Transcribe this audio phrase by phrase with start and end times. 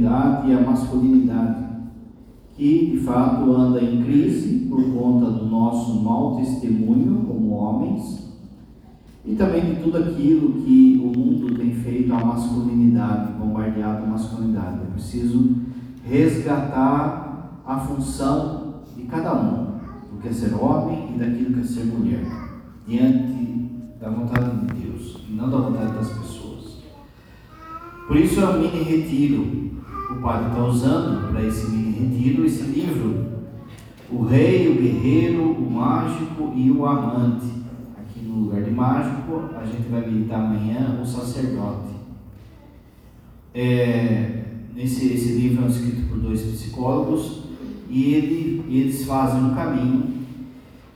[0.00, 1.64] feminilidade e a masculinidade,
[2.56, 8.30] que de fato anda em crise por conta do nosso mau testemunho como homens
[9.24, 14.80] e também de tudo aquilo que o mundo tem feito à masculinidade, bombardeado a masculinidade.
[14.82, 15.56] É preciso
[16.04, 19.78] resgatar a função de cada um,
[20.10, 22.24] do que é ser homem e daquilo que é ser mulher,
[22.86, 23.70] diante
[24.00, 26.80] da vontade de Deus e não da vontade das pessoas.
[28.08, 29.69] Por isso é um mini retiro.
[30.20, 33.40] O padre está usando para esse retiro esse livro,
[34.12, 37.60] O Rei, o Guerreiro, o Mágico e o Amante
[38.30, 41.94] no lugar de mágico, a gente vai meditar amanhã o sacerdote.
[43.54, 44.44] É,
[44.76, 47.44] esse, esse livro é escrito por dois psicólogos
[47.88, 50.20] e ele, eles fazem um caminho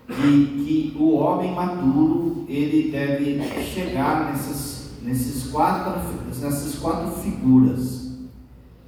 [0.06, 8.03] que, que o homem maduro ele deve chegar nessas, quatro, nessas quatro figuras,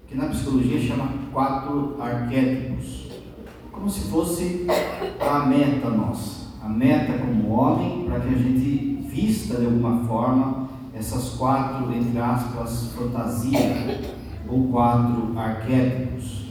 [0.09, 3.09] que na psicologia chama quatro arquétipos,
[3.73, 4.67] como se fosse
[5.21, 10.69] a meta nossa a meta como homem, para que a gente vista de alguma forma
[10.93, 14.01] essas quatro, entre aspas, fantasias
[14.49, 16.47] ou quatro arquétipos.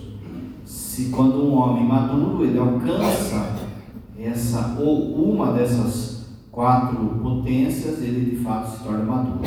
[0.63, 3.55] Se quando um homem maduro ele alcança
[4.17, 9.43] essa ou uma dessas quatro potências, ele de fato se torna maduro.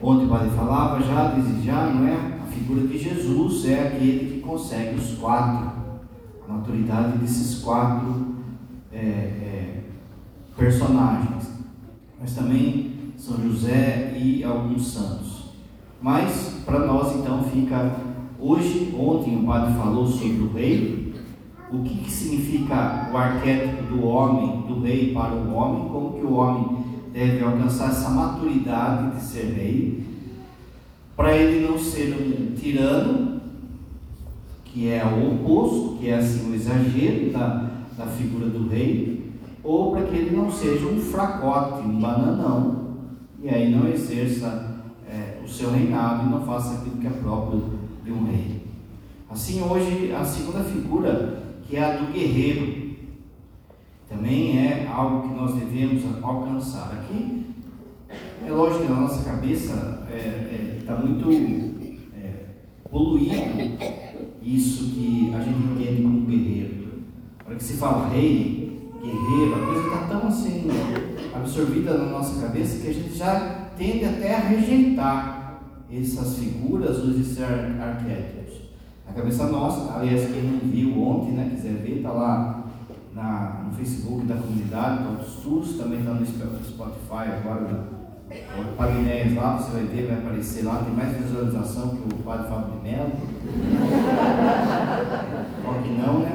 [0.00, 2.35] Onde o padre falava já, desde já, não é?
[2.56, 5.72] Figura de Jesus é aquele que consegue os quatro,
[6.48, 8.34] a maturidade desses quatro
[8.90, 9.80] é, é,
[10.56, 11.50] personagens,
[12.18, 15.50] mas também São José e alguns santos.
[16.00, 17.94] Mas para nós então fica
[18.40, 21.14] hoje, ontem o padre falou sobre o rei,
[21.70, 26.24] o que, que significa o arquétipo do homem, do rei para o homem, como que
[26.24, 26.78] o homem
[27.12, 30.15] deve alcançar essa maturidade de ser rei,
[31.16, 33.40] para ele não ser um tirano,
[34.64, 39.32] que é o oposto, que é assim o exagero da, da figura do rei,
[39.64, 42.96] ou para que ele não seja um fracote, um bananão,
[43.42, 47.64] e aí não exerça é, o seu reinado e não faça aquilo que é próprio
[48.04, 48.62] de um rei.
[49.30, 52.86] Assim, hoje, a segunda figura, que é a do guerreiro,
[54.08, 56.92] também é algo que nós devemos alcançar.
[56.92, 57.46] Aqui,
[58.46, 61.30] é lógico que na nossa cabeça está é, é, tá muito
[62.16, 62.32] é,
[62.88, 63.34] poluído
[64.42, 66.86] isso que a gente entende como guerreiro.
[67.44, 70.68] Para que se fala rei, guerreiro, a coisa está tão assim
[71.34, 77.10] absorvida na nossa cabeça que a gente já tende até a rejeitar essas figuras ou
[77.10, 78.36] esses arquétipos.
[79.08, 82.64] A cabeça nossa, aliás, quem não viu ontem, né, quiser ver, está lá
[83.14, 87.95] na, no Facebook da comunidade, do Autostus, também está no Spotify agora,
[88.58, 92.18] o Padre Inés lá, você vai ver, vai aparecer lá, tem mais visualização que o
[92.24, 93.12] Padre Fábio de Mello.
[95.62, 96.30] Só que não, né?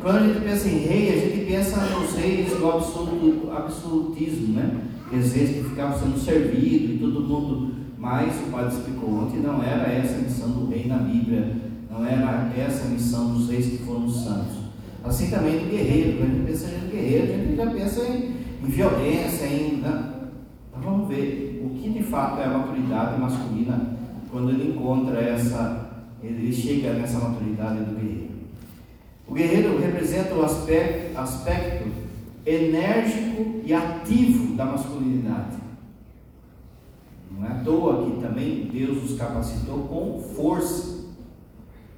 [0.00, 4.82] Quando a gente pensa em rei, a gente pensa nos reis do absoluto, absolutismo, né?
[5.06, 7.74] Aqueles reis que ficavam sendo servidos e todo mundo.
[7.98, 11.56] Mas o padre explicou ontem, não era essa a missão do rei na Bíblia,
[11.90, 14.58] não era essa a missão dos reis que foram santos.
[15.02, 18.35] Assim também do guerreiro, quando a gente pensa em guerreiro, a gente já pensa em,
[18.66, 19.46] em violência?
[19.46, 23.96] Então vamos ver o que de fato é a maturidade masculina
[24.30, 28.26] quando ele encontra essa, ele chega nessa maturidade do guerreiro.
[29.26, 31.88] O guerreiro representa o aspecto, aspecto
[32.44, 35.56] enérgico e ativo da masculinidade.
[37.30, 41.06] Não é à toa que também Deus os capacitou com força,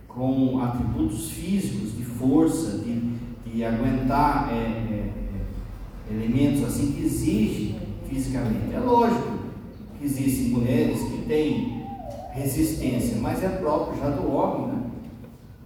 [0.07, 3.15] com atributos físicos de força, de,
[3.47, 5.18] de aguentar é, é,
[6.11, 7.77] elementos assim que exigem
[8.09, 8.75] fisicamente.
[8.75, 9.39] É lógico
[9.99, 11.85] que existem mulheres que têm
[12.33, 14.69] resistência, mas é próprio já do homem.
[14.69, 14.83] Né?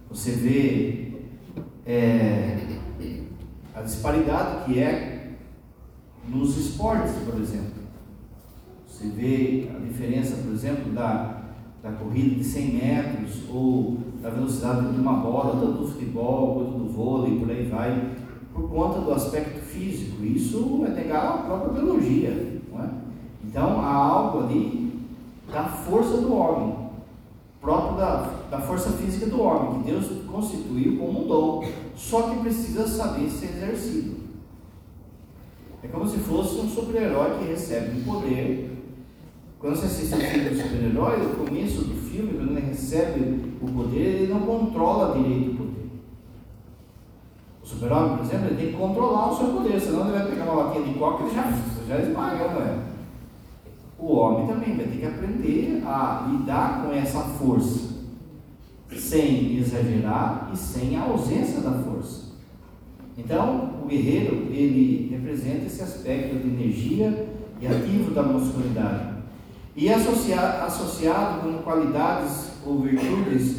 [0.09, 1.11] Você vê
[1.85, 2.57] é,
[3.75, 5.33] a disparidade que é
[6.27, 7.83] nos esportes, por exemplo.
[8.87, 11.41] Você vê a diferença, por exemplo, da,
[11.81, 16.77] da corrida de 100 metros ou da velocidade de uma bola, tanto do futebol quanto
[16.77, 18.15] do vôlei, por aí vai,
[18.73, 20.23] conta do aspecto físico.
[20.23, 22.29] Isso é negar a própria biologia.
[22.29, 22.89] É?
[23.43, 24.91] Então há algo ali
[25.51, 26.83] da força do homem
[27.63, 31.65] próprio da, da força física do homem, que Deus constituiu como um dom,
[31.95, 34.17] só que precisa saber ser exercido.
[35.81, 38.69] É como se fosse um super-herói que recebe um poder.
[39.59, 43.67] Quando você assiste um filme do super-herói, no começo do filme, quando ele recebe o
[43.71, 45.82] poder, ele não controla direito o poder.
[47.63, 50.43] O super-homem, por exemplo, ele tem que controlar o seu poder, senão ele vai pegar
[50.43, 51.53] uma latinha de coca e já,
[51.87, 52.93] já esmaga, não é?
[54.03, 57.93] o homem também vai ter que aprender a lidar com essa força,
[58.97, 62.33] sem exagerar e sem a ausência da força.
[63.17, 67.29] Então, o guerreiro, ele representa esse aspecto de energia
[67.61, 69.13] e ativo da muscularidade.
[69.75, 73.57] E associado, associado com qualidades ou virtudes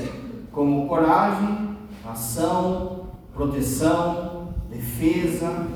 [0.52, 2.93] como coragem, ação,
[3.34, 5.66] proteção, defesa.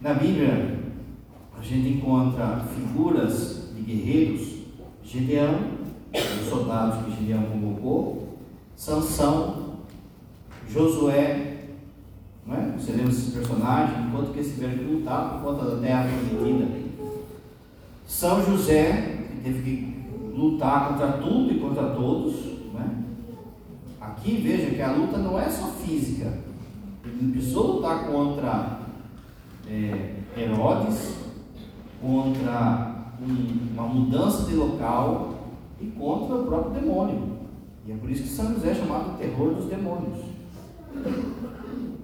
[0.00, 0.78] Na Bíblia,
[1.58, 4.56] a gente encontra figuras de guerreiros,
[5.02, 5.76] Gideão,
[6.14, 8.38] os soldados que Gideão convocou,
[8.76, 9.76] Sansão,
[10.70, 11.56] Josué,
[12.46, 12.74] não é?
[12.78, 16.86] Você lembra esses personagens, enquanto que eles tiveram que lutar por conta da terra prometida.
[18.06, 22.55] São José, que teve que lutar contra tudo e contra todos.
[24.16, 26.32] Aqui veja que a luta não é só física.
[27.04, 28.80] Ele precisou lutar contra
[29.68, 31.16] é, Herodes,
[32.00, 35.34] contra um, uma mudança de local
[35.80, 37.36] e contra o próprio demônio.
[37.86, 40.18] E é por isso que São José é chamado de terror dos demônios.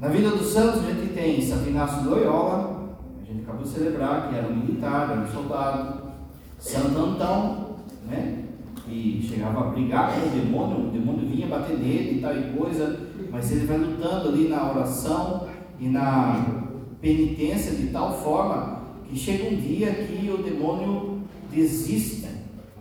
[0.00, 3.68] Na vida dos santos a gente tem Santo Inácio de Loyola, a gente acabou de
[3.68, 6.02] celebrar que era um militar, era um soldado.
[6.58, 7.76] Santo Antão,
[8.06, 8.41] né?
[8.84, 12.42] Que chegava a brigar com o demônio, o demônio vinha bater nele e tal e
[12.56, 13.00] coisa,
[13.30, 15.46] mas ele vai lutando ali na oração
[15.78, 16.44] e na
[17.00, 21.20] penitência de tal forma que chega um dia que o demônio
[21.50, 22.28] desiste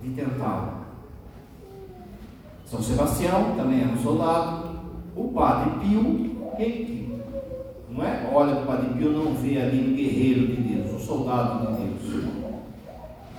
[0.02, 0.82] de tentá-lo.
[2.66, 4.72] São Sebastião também era um soldado.
[5.16, 7.02] O padre Pio, quem
[7.90, 8.30] não é?
[8.34, 12.24] Olha, o padre Pio não vê ali um guerreiro de Deus, um soldado de Deus.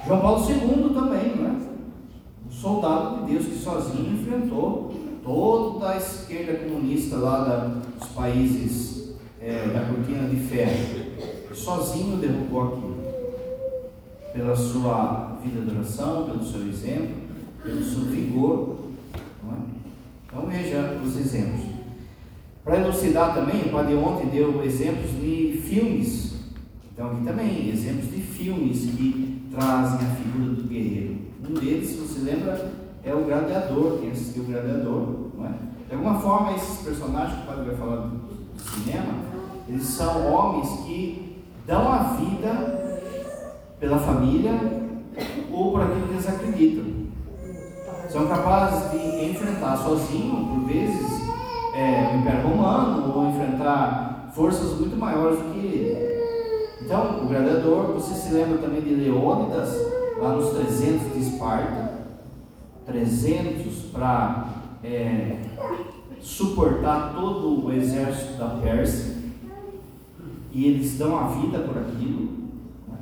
[0.06, 1.71] João Paulo II também, não é?
[2.62, 4.94] Soldado de Deus que sozinho enfrentou
[5.24, 11.02] toda a esquerda comunista lá da, dos países é, da cortina de ferro.
[11.52, 13.02] Sozinho derrubou aquilo.
[14.32, 17.16] Pela sua vida de oração, pelo seu exemplo,
[17.64, 18.76] pelo seu vigor.
[19.12, 19.56] É?
[20.26, 21.66] Então veja os exemplos.
[22.62, 26.34] Para elucidar também, o Padre ontem deu exemplos de filmes.
[26.94, 31.31] Então aqui também, exemplos de filmes que trazem a figura do guerreiro.
[31.48, 32.70] Um deles, se você lembra,
[33.04, 35.52] é o gladiador, quem assistiu o gladiador, não é?
[35.88, 39.14] De alguma forma, esses personagens que o Padre vai falar do, cinema,
[39.68, 43.04] eles são homens que dão a vida
[43.80, 44.52] pela família
[45.52, 46.84] ou por aquilo que eles acreditam.
[48.08, 51.22] São capazes de enfrentar sozinho, por vezes,
[51.74, 56.12] é, o Império Romano ou enfrentar forças muito maiores do que ele.
[56.82, 59.74] Então, o gladiador, você se lembra também de Leônidas,
[60.18, 61.11] lá nos 300 de
[61.42, 61.92] Esparta,
[62.86, 64.48] 300 para
[64.84, 65.42] é,
[66.20, 69.16] suportar todo o exército da Pérsia,
[70.52, 72.28] e eles dão a vida por aquilo,
[72.88, 72.98] né,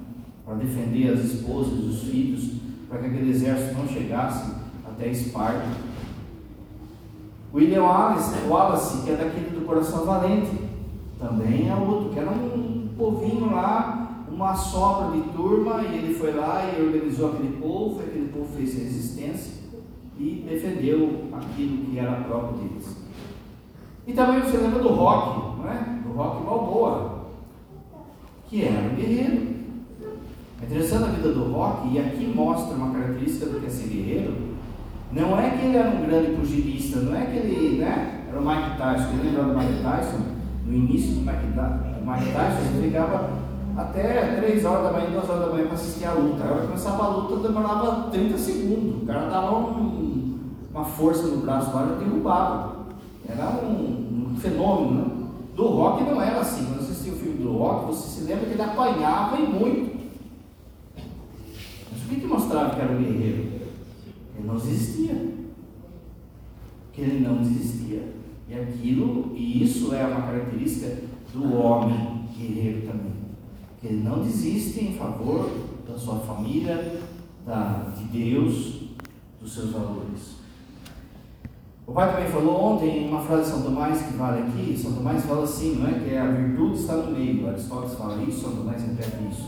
[0.47, 2.53] para defender as esposas os filhos,
[2.89, 4.55] para que aquele exército não chegasse
[4.87, 5.91] até Esparta.
[7.53, 10.57] William Wallace, Wallace, que é daquele do Coração Valente,
[11.19, 16.33] também é outro, que era um povinho lá, uma sobra de turma, e ele foi
[16.33, 18.01] lá e organizou aquele povo
[18.57, 19.61] fez resistência
[20.19, 22.97] e defendeu aquilo que era próprio deles.
[24.07, 26.01] E também você lembra do Rock, não é?
[26.03, 27.27] Do Rock Balboa,
[28.49, 29.61] que era um guerreiro.
[30.61, 33.89] É interessante a vida do Rock, e aqui mostra uma característica do que é ser
[33.89, 34.51] guerreiro.
[35.13, 38.47] Não é que ele era um grande pugilista, não é que ele né, era o
[38.47, 39.11] Mike Tyson.
[39.25, 40.19] Lembra do Mike Tyson?
[40.67, 43.40] No início do Mike, Mike Tyson, ele ficava
[43.77, 46.45] até 3 horas da manhã, 2 horas da manhã para assistir a luta.
[46.45, 49.03] A hora que começava a luta demorava 30 segundos.
[49.03, 50.39] O cara dava um,
[50.73, 52.77] uma força no braço lá e derrubava.
[53.29, 54.93] Era um, um fenômeno.
[54.93, 55.27] Né?
[55.55, 56.65] Do rock não era assim.
[56.65, 60.01] Quando você assistia o filme do rock, você se lembra que ele apanhava e muito.
[61.93, 63.61] Mas o que, que mostrava que era um guerreiro?
[64.37, 65.35] Ele não desistia.
[66.93, 68.21] Que ele não desistia.
[68.49, 73.10] E aquilo, e isso é uma característica do homem guerreiro também.
[73.81, 75.51] Que não desiste em favor
[75.89, 77.01] da sua família,
[77.47, 78.91] da, de Deus,
[79.41, 80.41] dos seus valores.
[81.87, 84.79] O pai também falou ontem uma frase de São Tomás que vale aqui.
[84.79, 85.99] São Tomás fala assim, não é?
[85.99, 87.49] Que a virtude está no meio.
[87.49, 89.45] Aristóteles fala isso, São Tomás repete isso.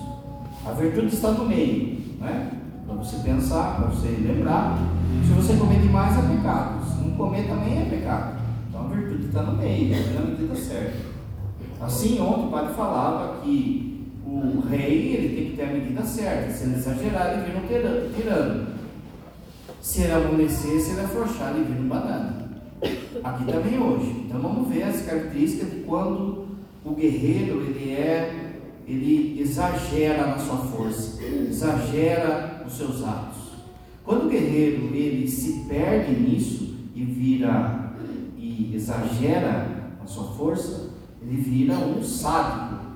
[0.66, 2.50] A virtude está no meio, não é?
[2.86, 4.78] Para você pensar, para você lembrar.
[5.24, 6.84] Se você comer demais é pecado.
[6.84, 8.40] Se não comer também é pecado.
[8.68, 10.96] Então a virtude está no meio, é na medida certa.
[11.80, 13.91] Assim, ontem o padre falava que
[14.32, 16.50] o rei ele tem que ter a medida certa.
[16.50, 18.66] Se ele exagerar, ele vira um tirano.
[19.80, 22.50] Se ele amolecer, se ele afrouxar, ele vira um banana.
[23.22, 24.24] Aqui também hoje.
[24.26, 26.46] Então vamos ver as características de quando
[26.84, 28.52] o guerreiro ele é
[28.86, 33.38] ele exagera na sua força, exagera nos seus atos.
[34.04, 37.92] Quando o guerreiro ele se perde nisso e vira
[38.36, 40.90] e exagera a sua força,
[41.22, 42.91] ele vira um sádico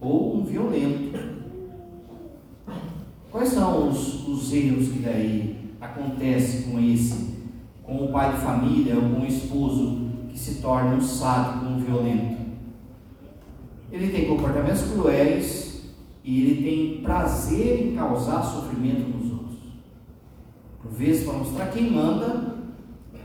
[0.00, 1.18] ou um violento.
[3.30, 7.36] Quais são os, os erros que daí acontece com esse,
[7.82, 11.78] com o pai de família ou com o esposo que se torna um sádico, um
[11.78, 12.38] violento?
[13.90, 15.82] Ele tem comportamentos cruéis
[16.22, 19.58] e ele tem prazer em causar sofrimento nos outros.
[20.82, 22.58] Por vezes, para mostrar quem manda,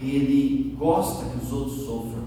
[0.01, 2.23] ele gosta que os outros sofram,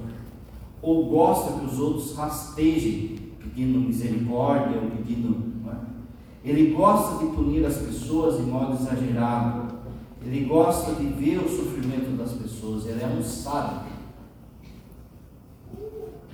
[0.82, 3.15] ou gosta que os outros rastejem,
[3.56, 5.56] pedindo misericórdia ou pedindo.
[5.66, 6.50] É?
[6.50, 9.74] Ele gosta de punir as pessoas de modo exagerado,
[10.22, 13.86] ele gosta de ver o sofrimento das pessoas, ele é um sábio.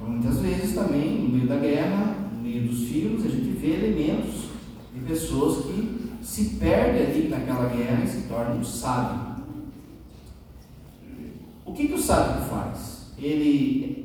[0.01, 4.49] Muitas vezes também, no meio da guerra, no meio dos filhos, a gente vê elementos
[4.93, 9.33] de pessoas que se perdem ali naquela guerra e se tornam sábios.
[11.65, 13.13] O que, que o sábio faz?
[13.17, 14.02] Ele,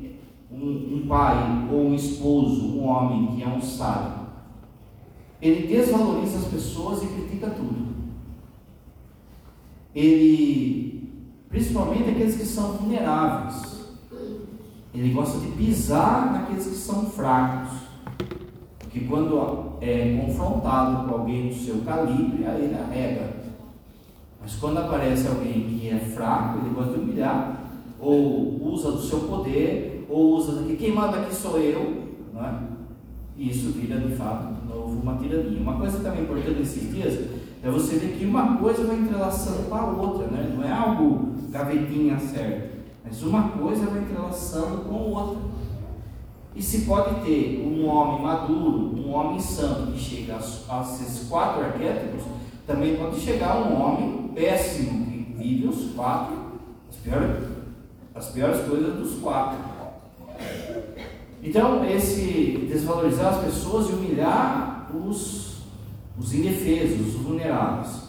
[0.68, 4.28] um, um pai ou um esposo, um homem que é um sábio,
[5.42, 7.88] ele desvaloriza as pessoas e critica tudo.
[9.94, 11.12] Ele,
[11.50, 13.78] principalmente aqueles que são vulneráveis,
[14.94, 17.78] ele gosta de pisar naqueles que são fracos.
[18.80, 23.38] Porque quando é confrontado com alguém do seu calibre, aí ele arrega.
[24.42, 27.70] Mas quando aparece alguém que é fraco, ele gosta de humilhar,
[28.00, 32.54] ou usa do seu poder, ou usa que quem manda aqui sou eu, não é?
[33.38, 35.60] E isso vira de fato de novo uma tirania.
[35.60, 37.30] Uma coisa também importante nesses dias
[37.64, 40.54] é você ver que uma coisa vai entrelaçando com a outra, né?
[40.56, 42.78] não é algo gavetinha certo.
[43.06, 45.38] Mas uma coisa vai entrelaçando com outra.
[46.56, 50.36] E se pode ter um homem maduro, um homem santo que chega
[50.70, 52.24] a, esses quatro arquétipos,
[52.66, 56.36] também pode chegar um homem péssimo que vive os quatro,
[56.90, 57.44] as piores,
[58.16, 59.77] as piores coisas dos quatro.
[61.44, 65.64] Então, esse desvalorizar as pessoas e humilhar os,
[66.18, 68.08] os indefesos, os vulneráveis.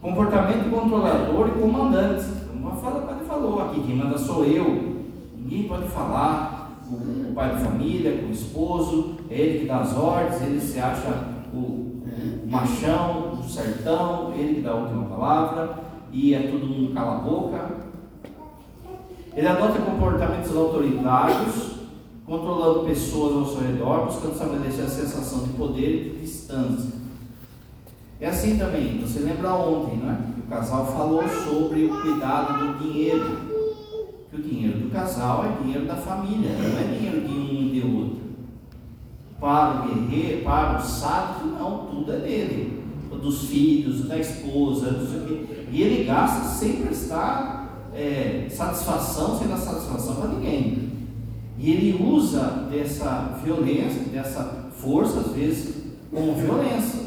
[0.00, 2.26] Comportamento controlador e comandante.
[2.54, 5.02] Uma fala, o padre falou aqui, quem manda sou eu.
[5.36, 6.80] Ninguém pode falar.
[6.90, 10.78] O, o pai de família, o esposo, é ele que dá as ordens, ele se
[10.78, 11.08] acha
[11.52, 15.78] o, o machão, o sertão, ele que dá a última palavra,
[16.12, 17.83] e é todo mundo cala a boca.
[19.36, 21.74] Ele adota comportamentos autoritários,
[22.24, 26.92] controlando pessoas ao seu redor, buscando estabelecer a sensação de poder e de distância.
[28.20, 30.18] É assim também, você lembra ontem, não é?
[30.38, 33.54] o casal falou sobre o cuidado do dinheiro.
[34.30, 37.70] Que o dinheiro do casal é dinheiro da família, não é dinheiro de um e
[37.70, 38.18] de outro.
[39.40, 42.84] Para o guerreiro, para o sábio, não, tudo é dele.
[43.10, 47.63] Dos filhos, da esposa, do sei E ele gasta sem prestar
[47.94, 50.92] é, satisfação, sem dar satisfação para ninguém.
[51.58, 57.00] E ele usa dessa violência, dessa força, às vezes, como violência.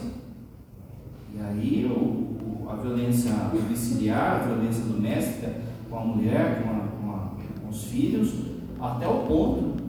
[1.36, 5.54] E aí o, a violência domiciliar, a violência doméstica
[5.90, 8.34] com a mulher, com, a, com, a, com os filhos,
[8.80, 9.84] até o ponto,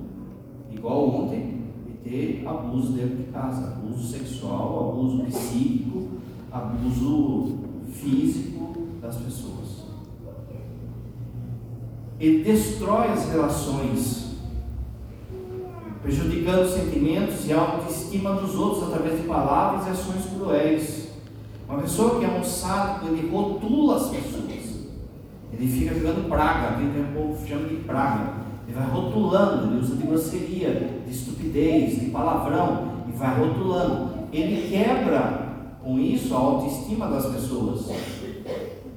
[0.70, 6.08] igual ontem, de ter abuso dentro de casa, abuso sexual, abuso psíquico,
[6.50, 7.58] abuso
[7.92, 9.67] físico das pessoas.
[12.20, 14.36] Ele destrói as relações,
[16.02, 21.08] prejudicando os sentimentos e a autoestima dos outros através de palavras e ações cruéis
[21.68, 24.48] uma pessoa que é um sádico, ele rotula as pessoas.
[25.52, 28.32] Ele fica jogando praga, aquele o povo chama de praga.
[28.66, 34.28] Ele vai rotulando, ele usa de grosseria, de estupidez, de palavrão, e vai rotulando.
[34.32, 35.47] Ele quebra
[35.82, 37.88] com isso a autoestima das pessoas.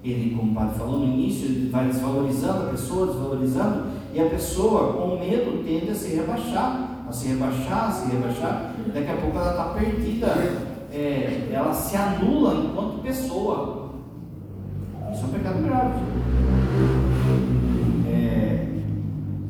[0.03, 3.83] Ele, como o padre falou no início, ele vai desvalorizando a pessoa, desvalorizando,
[4.13, 8.73] e a pessoa, com medo, tende a se rebaixar, a se rebaixar, a se rebaixar.
[8.93, 10.27] Daqui a pouco ela está perdida
[10.91, 13.91] é, ela se anula enquanto pessoa.
[15.13, 15.99] Isso é um pecado grave.
[18.09, 18.67] É,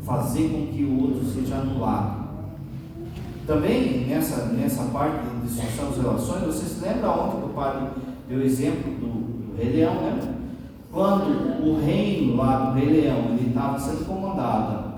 [0.04, 2.21] fazer com que o outro seja anulado.
[3.46, 7.88] Também nessa, nessa parte de destruição das relações, você se lembra ontem que o padre
[8.30, 9.08] deu o exemplo do,
[9.48, 10.38] do Rei Leão, né?
[10.92, 14.96] Quando o reino lá do Rei Leão estava sendo comandado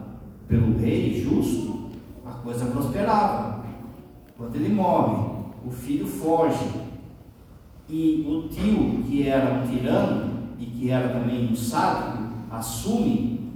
[0.47, 1.89] pelo rei justo,
[2.25, 3.63] a coisa prosperava.
[4.38, 5.33] Quando ele morre,
[5.65, 6.65] o filho foge.
[7.88, 13.51] E o tio, que era um tirano e que era também um sábio, assume.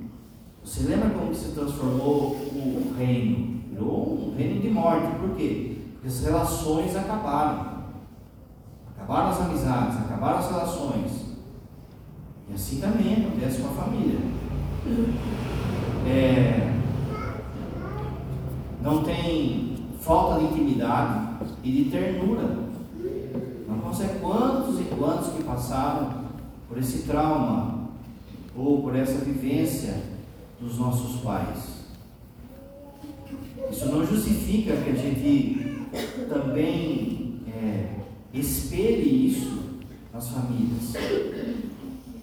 [0.63, 3.56] Você lembra como se transformou o reino?
[3.77, 5.19] Virou um reino de morte.
[5.19, 5.77] Por quê?
[5.93, 7.77] Porque as relações acabaram.
[8.95, 11.11] Acabaram as amizades, acabaram as relações.
[12.49, 14.19] E assim também acontece com a família.
[16.07, 16.73] É,
[18.81, 21.27] não tem falta de intimidade
[21.63, 22.57] e de ternura.
[23.67, 26.25] Não consegue quantos e quantos que passaram
[26.67, 27.89] por esse trauma
[28.55, 30.01] ou por essa vivência
[30.59, 31.76] dos nossos pais.
[33.71, 35.85] Isso não justifica que a gente
[36.29, 37.89] também é,
[38.33, 39.57] espelhe isso
[40.13, 40.93] nas famílias.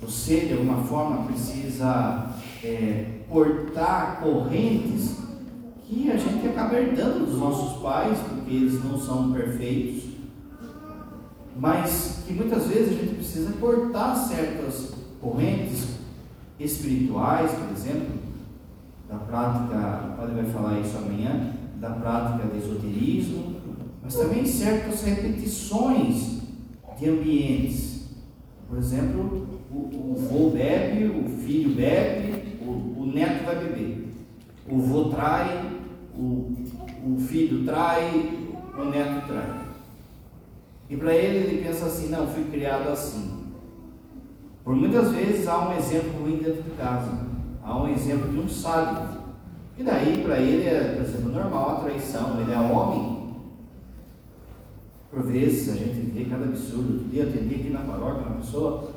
[0.00, 5.18] Você, de alguma forma, precisa é, cortar correntes
[5.86, 10.04] que a gente acaba herdando dos nossos pais, porque eles não são perfeitos,
[11.56, 15.88] mas que muitas vezes a gente precisa cortar certas correntes
[16.58, 18.23] espirituais, por exemplo,
[19.14, 23.56] da prática, o padre vai falar isso amanhã, da prática do esoterismo,
[24.02, 26.40] mas também certas repetições
[26.98, 28.08] de ambientes.
[28.68, 34.08] Por exemplo, o, o vô bebe, o filho bebe, o, o neto vai beber.
[34.68, 35.70] O vô trai,
[36.16, 36.52] o,
[37.06, 38.38] o filho trai,
[38.76, 39.64] o neto trai.
[40.88, 43.44] E para ele, ele pensa assim: não, fui criado assim.
[44.62, 47.33] Por muitas vezes há um exemplo ruim dentro de casa,
[47.64, 49.24] há um exemplo de um sábio.
[49.76, 52.40] E daí, para ele, é, por exemplo, normal a traição.
[52.40, 53.24] Ele é homem.
[55.10, 57.06] Por vezes a gente vê cada absurdo.
[57.12, 58.90] Eu atendi aqui na paróquia uma pessoa,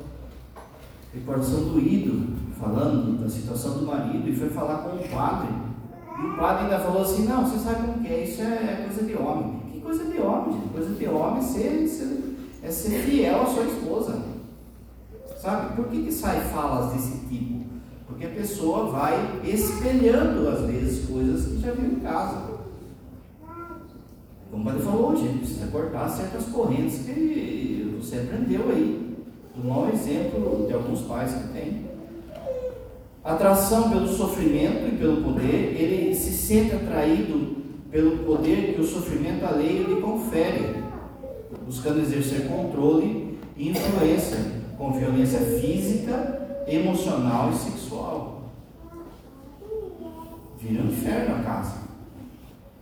[1.14, 5.48] de coração doído, falando da situação do marido, e foi falar com o padre.
[6.20, 9.04] E o padre ainda falou assim: Não, você sabe como que é, isso é coisa
[9.04, 9.60] de homem.
[9.72, 10.72] Que coisa de homem, gente?
[10.72, 14.22] Coisa de homem é ser, ser, é ser fiel à sua esposa.
[15.40, 15.76] Sabe?
[15.76, 17.57] Por que, que sai falas desse tipo?
[18.18, 22.58] Porque a pessoa vai espelhando, às vezes, coisas que já viu em casa.
[24.50, 29.16] Como o falou, gente precisa cortar certas correntes que você aprendeu aí.
[29.56, 31.86] Um mau exemplo de alguns pais que tem
[33.22, 37.56] atração pelo sofrimento e pelo poder, ele se sente atraído
[37.88, 40.74] pelo poder que o sofrimento alheio lhe confere,
[41.64, 44.38] buscando exercer controle e influência
[44.76, 48.42] com violência física, emocional e sexual.
[50.60, 51.88] Vira um inferno a casa.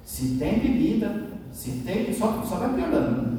[0.04, 2.12] Se tem bebida, se tem.
[2.12, 3.22] Só, só vai piorando.
[3.22, 3.38] Né?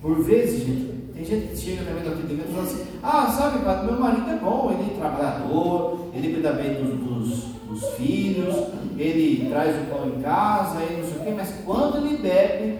[0.00, 3.64] Por vezes, gente, tem gente que chega também no atendimento e fala assim: Ah, sabe,
[3.64, 8.54] padre, meu marido é bom, ele é trabalhador, ele cuida bem dos, dos, dos filhos,
[8.96, 12.78] ele traz o pão em casa, ele não sei o quê, mas quando ele bebe.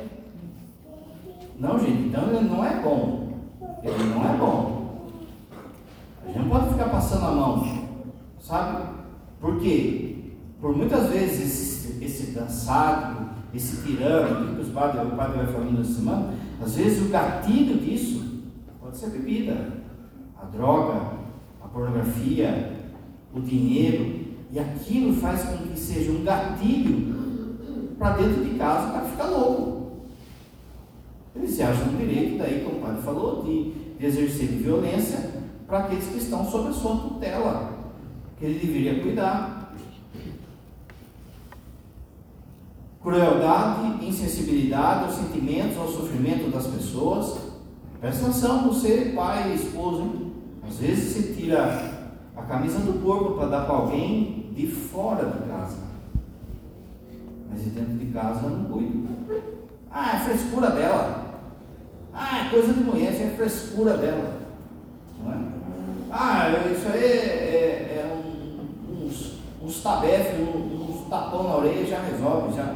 [1.58, 3.32] Não, gente, então ele não é bom.
[3.82, 4.77] Ele não é bom.
[6.38, 7.66] A não pode ficar passando a mão,
[8.40, 8.94] sabe?
[9.40, 10.34] Por quê?
[10.60, 15.80] Por muitas vezes esse, esse dançado, esse tirano, que os padres, o padre vai falando
[15.80, 18.28] essa semana, às vezes o gatilho disso
[18.80, 19.54] Pode ser bebida,
[20.40, 21.18] a droga,
[21.60, 22.72] a pornografia,
[23.34, 27.14] o dinheiro, e aquilo faz com que seja um gatilho
[27.98, 30.06] para dentro de casa para ficar louco.
[31.36, 35.37] Eles se acham direito, daí, como o padre falou, de, de exercer violência
[35.68, 37.72] para aqueles que estão sob a sua tutela,
[38.36, 39.74] que ele deveria cuidar.
[43.00, 47.48] Crueldade, insensibilidade aos sentimentos, ao sofrimento das pessoas,
[48.00, 50.32] Presta atenção, você, pai, esposo, hein?
[50.64, 55.48] às vezes você tira a camisa do corpo para dar para alguém de fora de
[55.48, 55.78] casa.
[57.50, 59.08] Mas de dentro de casa não cuida.
[59.90, 61.40] Ah, é frescura dela.
[62.14, 64.37] Ah, é coisa de mulher, é frescura dela.
[66.72, 72.00] Isso aí é, é, é um, uns, uns tabefes, uns, uns tapão na orelha já
[72.00, 72.74] resolve, já.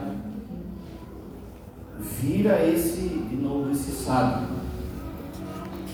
[1.98, 4.52] Vira esse, de novo, esse sábio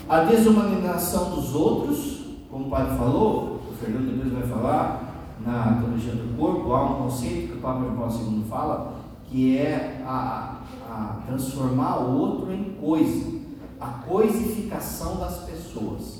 [0.09, 6.15] a desumanização dos outros, como o padre falou, o Fernando depois vai falar, na teologia
[6.15, 8.95] do corpo, há um conceito que o Papa João Paulo II fala,
[9.27, 13.39] que é a, a transformar o outro em coisa,
[13.79, 16.18] a coisificação das pessoas.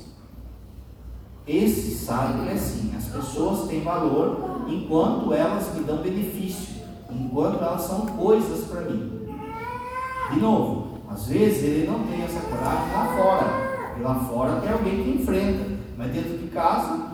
[1.49, 6.75] Esse sábio é assim: as pessoas têm valor enquanto elas me dão benefício,
[7.09, 9.27] enquanto elas são coisas para mim.
[10.31, 14.71] De novo, às vezes ele não tem essa coragem lá fora, e lá fora tem
[14.71, 15.79] alguém que enfrenta.
[15.97, 17.13] Mas dentro de casa,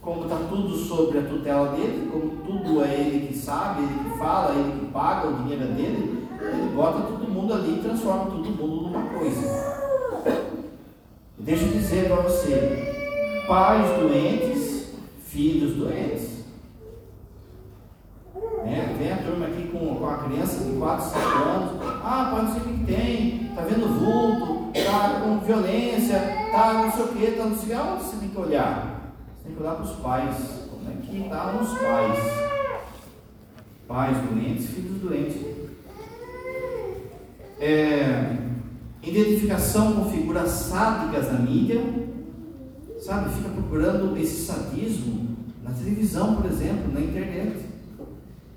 [0.00, 4.18] como está tudo sobre a tutela dele, como tudo é ele que sabe, ele que
[4.18, 8.30] fala, ele que paga, o dinheiro é dele, ele bota todo mundo ali e transforma
[8.30, 9.76] todo mundo numa coisa.
[11.38, 12.97] Deixa eu dizer para você,
[13.48, 14.90] pais doentes,
[15.26, 16.44] filhos doentes.
[18.62, 18.94] Né?
[18.94, 21.82] É, tem a turma aqui com, com a criança de 4, 5 anos.
[22.04, 26.18] Ah, pai, não sei o que tem, tá vendo vulto, tá com violência,
[26.52, 29.14] tá não sei o que, tá não sei você tem que olhar?
[29.38, 30.68] Você tem que olhar para os pais.
[30.70, 32.18] Como é que está os pais?
[33.88, 35.48] Pais doentes, filhos doentes.
[37.58, 38.36] É,
[39.02, 42.07] identificação com figuras sádicas na mídia
[43.08, 43.34] sabe?
[43.34, 47.56] Fica procurando esse sadismo na televisão, por exemplo, na internet.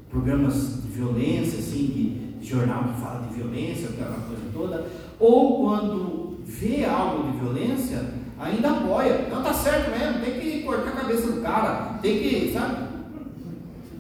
[0.09, 4.87] Programas de violência, assim, de jornal que fala de violência, aquela coisa toda.
[5.17, 9.29] Ou quando vê algo de violência, ainda apoia.
[9.29, 12.91] Não tá certo mesmo, tem que cortar a cabeça do cara, tem que, sabe?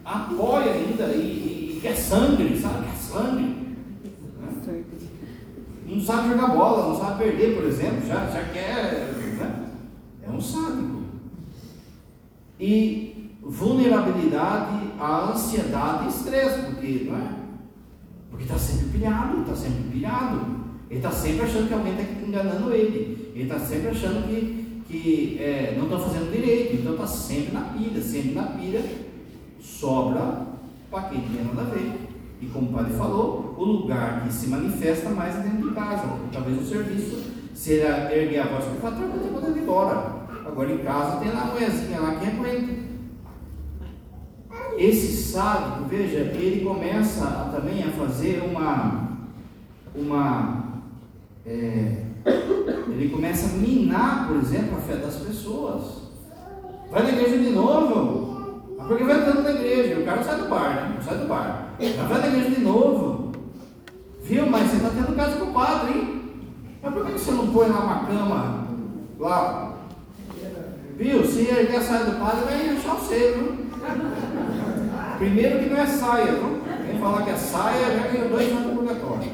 [0.03, 2.87] Apoia ainda e, e quer sangue, sabe?
[2.87, 3.43] Quer sangue.
[4.41, 4.83] Né?
[5.85, 9.10] Não sabe jogar bola, não sabe perder, por exemplo, já, já quer.
[10.37, 11.01] É um.
[12.59, 17.41] E vulnerabilidade à ansiedade e estresse, porque não é?
[18.29, 20.61] Porque está sempre pilhado, está sempre pilhado.
[20.89, 23.31] Ele está sempre achando que alguém está enganando ele.
[23.33, 26.75] Ele está sempre achando que, que é, não está fazendo direito.
[26.75, 28.83] Então está sempre na pilha, sempre na pilha.
[29.59, 30.47] Sobra
[30.89, 32.09] para quem tem nada a ver.
[32.41, 36.19] E como o padre falou, o lugar que se manifesta mais é dentro de casa.
[36.31, 40.20] Talvez o serviço, se ele erguer a voz para o patrão, tem poder ir embora.
[40.51, 42.73] Agora em casa tem lá a mulherzinha lá que aguenta.
[44.77, 49.11] Esse sádico, veja, ele começa a, também a fazer uma,
[49.95, 50.81] uma
[51.45, 52.03] é,
[52.89, 56.01] ele começa a minar, por exemplo, a fé das pessoas.
[56.91, 60.75] Vai na igreja de novo, porque vai entrando na igreja, o cara sai do bar,
[60.75, 60.93] né?
[60.95, 61.75] Não sai do bar.
[61.79, 63.31] Vai na igreja de novo.
[64.21, 64.47] Viu?
[64.47, 66.21] Mas você está tendo caso com o padre, hein?
[66.83, 68.67] Mas por que você não põe lá uma cama
[69.17, 69.71] lá?
[71.01, 71.25] Viu?
[71.25, 73.57] Se erguer a saia do padre, vai achar o seio,
[75.17, 76.61] Primeiro que não é saia, viu?
[76.85, 79.29] Quem falar que é saia, já ganhou dois anos no purgatório.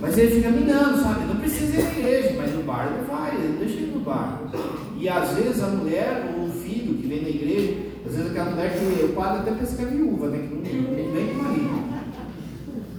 [0.00, 1.24] Mas ele fica minando, sabe?
[1.26, 4.42] Não precisa ir na igreja, mas no bar ele vai, ele deixa ele no bar.
[4.96, 8.50] E às vezes a mulher ou o filho que vem na igreja, às vezes aquela
[8.50, 10.38] mulher que o padre até pensa que é viúva, né?
[10.38, 11.82] Que não, não vem com marido.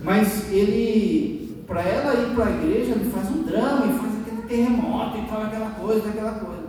[0.03, 4.12] Mas ele, para ela ir para a igreja, ele faz um drama, ele faz
[4.53, 6.63] terremoto e tal, aquela coisa, aquela coisa.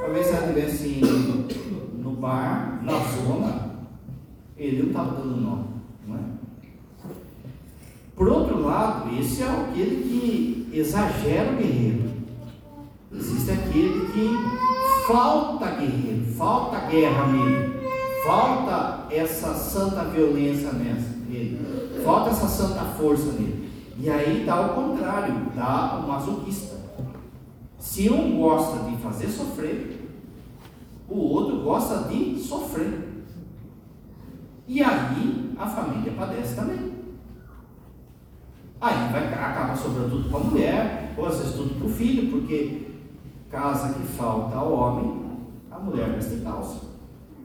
[0.00, 3.70] Talvez se ela estivesse no, no bar, na zona,
[4.56, 5.58] ele não estava dando nó,
[6.08, 6.20] não é?
[8.16, 12.10] Por outro lado, esse é aquele que exagera o guerreiro.
[13.12, 17.80] Existe aquele que falta guerreiro, falta guerra nele,
[18.26, 21.60] falta essa santa violência nele,
[22.04, 23.61] falta essa santa força nele.
[24.02, 26.76] E aí dá o contrário, dá o masoquista.
[27.78, 30.10] Se um gosta de fazer sofrer,
[31.08, 33.22] o outro gosta de sofrer.
[34.66, 36.94] E aí a família padece também.
[38.80, 42.28] Aí vai, acaba sobrando tudo para a mulher, ou às vezes tudo para o filho,
[42.28, 42.88] porque
[43.52, 45.30] casa que falta ao homem,
[45.70, 46.86] a mulher veste calça.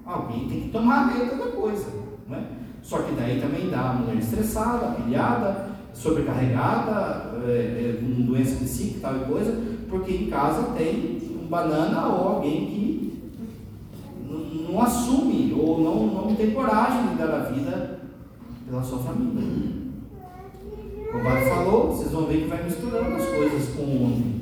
[0.04, 1.86] Alguém tem que tomar a da coisa.
[2.28, 2.48] Né?
[2.82, 5.66] Só que daí também dá a mulher estressada, pilhada,
[5.97, 12.07] sobrecarregada, é, é, com doença psíquica tal e coisa, porque em casa tem um banana
[12.07, 13.07] ou alguém que
[14.69, 17.99] não, assume ou não, não tem coragem de dar a vida
[18.69, 19.77] pela sua família.
[21.13, 24.41] O Mário falou, vocês vão ver que vai misturando as coisas com o homem.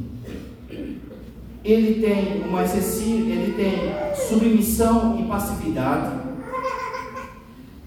[1.63, 6.25] Ele tem uma excessiva, ele tem submissão e passividade.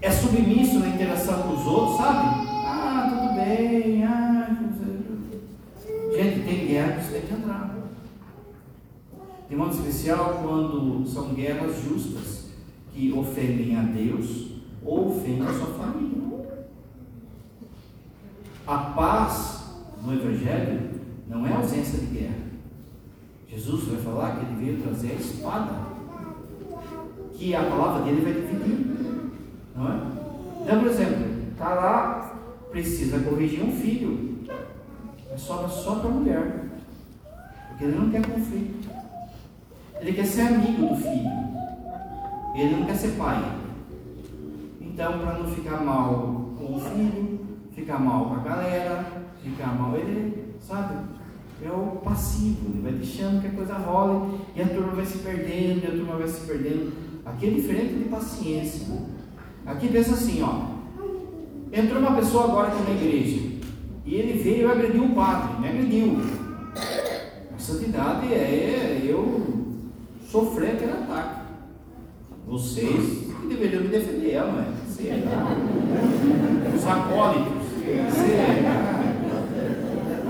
[0.01, 2.48] É submisso na interação com os outros, sabe?
[3.49, 4.47] Bem, ah,
[6.13, 7.75] gente, tem guerra que tem que entrar.
[9.47, 12.51] Tem modo especial quando são guerras justas
[12.93, 14.51] que ofendem a Deus
[14.85, 16.59] ou ofendem a sua família.
[18.67, 19.63] A paz
[20.05, 20.91] no Evangelho
[21.27, 22.49] não é ausência de guerra.
[23.47, 25.73] Jesus vai falar que ele veio trazer a espada,
[27.33, 29.31] que a palavra dele vai dividir.
[29.75, 30.01] Não é?
[30.61, 32.28] Então, por exemplo, está lá,
[32.71, 34.39] precisa corrigir um filho,
[35.29, 36.65] mas sobra só para a mulher,
[37.69, 38.89] porque ele não quer conflito.
[39.99, 41.31] Ele quer ser amigo do filho,
[42.55, 43.57] ele não quer ser pai.
[44.79, 47.39] Então, para não ficar mal com o filho,
[47.73, 49.05] ficar mal com a galera,
[49.43, 50.95] ficar mal, ele, sabe?
[51.61, 55.17] É o passivo, ele vai deixando que a coisa role e a turma vai se
[55.17, 56.93] perdendo, e a turma vai se perdendo.
[57.25, 58.87] Aqui é diferente de paciência.
[59.65, 60.78] Aqui pensa assim, ó.
[61.71, 63.39] Entrou uma pessoa agora aqui na igreja
[64.05, 66.17] e ele veio e agrediu o padre, me agrediu.
[67.55, 69.41] A santidade é eu
[70.29, 71.41] sofrer aquele ataque.
[72.47, 74.79] Vocês que deveriam me defender, ela, não é?
[75.21, 75.55] Tá?
[76.75, 77.59] Os acólitos.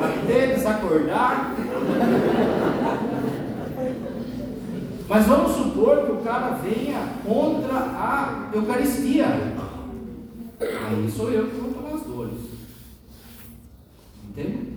[0.01, 1.55] até desacordar.
[5.07, 9.48] Mas vamos supor que o cara venha contra a Eucaristia.
[11.19, 12.39] Sou eu que vou tomar as dores.
[14.29, 14.69] Entende?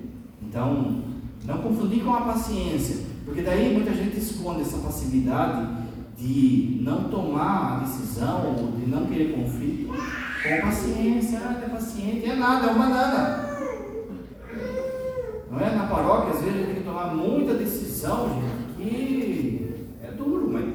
[0.43, 1.05] Então,
[1.45, 3.07] não confundir com a paciência.
[3.25, 5.69] Porque daí muita gente esconde essa passividade
[6.19, 11.41] de não tomar a decisão ou de não querer conflito com paciência.
[11.45, 13.49] Ah, é paciente, é nada, é uma banana.
[15.49, 15.77] Não é?
[15.77, 20.51] Na paróquia, às vezes, a gente tem que tomar muita decisão, gente, que é duro,
[20.51, 20.75] mas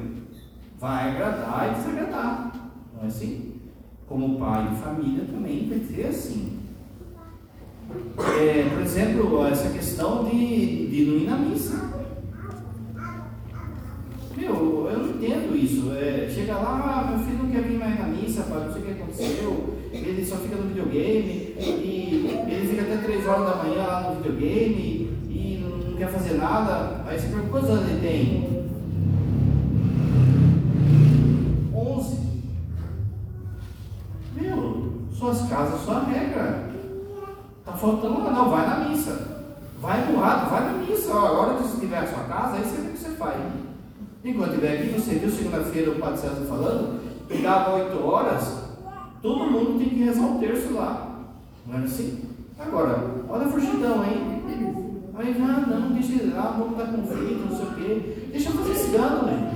[0.80, 2.52] vai agradar e desagradar.
[2.96, 3.57] Não é assim?
[4.08, 6.58] Como pai e família também vai ser assim.
[8.18, 11.90] É, por exemplo, essa questão de, de não ir na missa.
[14.34, 15.92] Meu, eu não entendo isso.
[15.92, 18.82] É, chega lá, ah, meu filho não quer vir mais na missa, pai, não sei
[18.82, 23.62] o que aconteceu, ele só fica no videogame, e ele fica até 3 horas da
[23.62, 27.04] manhã lá no videogame, e não, não quer fazer nada.
[27.06, 28.57] Aí você pergunta quantos anos ele tem?
[35.18, 36.68] Suas casas, sua regra.
[37.64, 39.36] Tá faltando não, vai na missa.
[39.80, 41.12] Vai empurrado, vai na missa.
[41.12, 43.10] Ó, a hora que você estiver na sua casa, aí você vê o que você
[43.10, 43.36] faz.
[44.24, 48.62] Enquanto estiver aqui, você viu segunda-feira o Padre César falando, que dava 8 horas,
[49.22, 51.08] todo mundo tem que rezar o terço lá.
[51.66, 52.24] Não era assim?
[52.58, 54.38] Agora, olha a fugidão, hein?
[55.14, 58.28] Aí, ah, não, deixa ele lá, vamos dar conflito, não sei o quê.
[58.30, 59.54] Deixa eu fazer escândalo, né?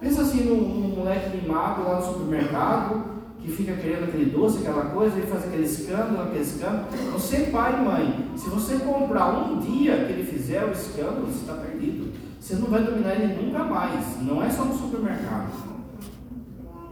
[0.00, 3.15] Pensa assim num, num moleque mimado lá no supermercado,
[3.46, 6.86] que fica querendo aquele doce, aquela coisa, e faz aquele escândalo, aquele escândalo.
[7.12, 11.42] Você, pai e mãe, se você comprar um dia que ele fizer o escândalo, você
[11.42, 12.12] está perdido.
[12.40, 14.20] Você não vai dominar ele nunca mais.
[14.20, 15.52] Não é só no supermercado.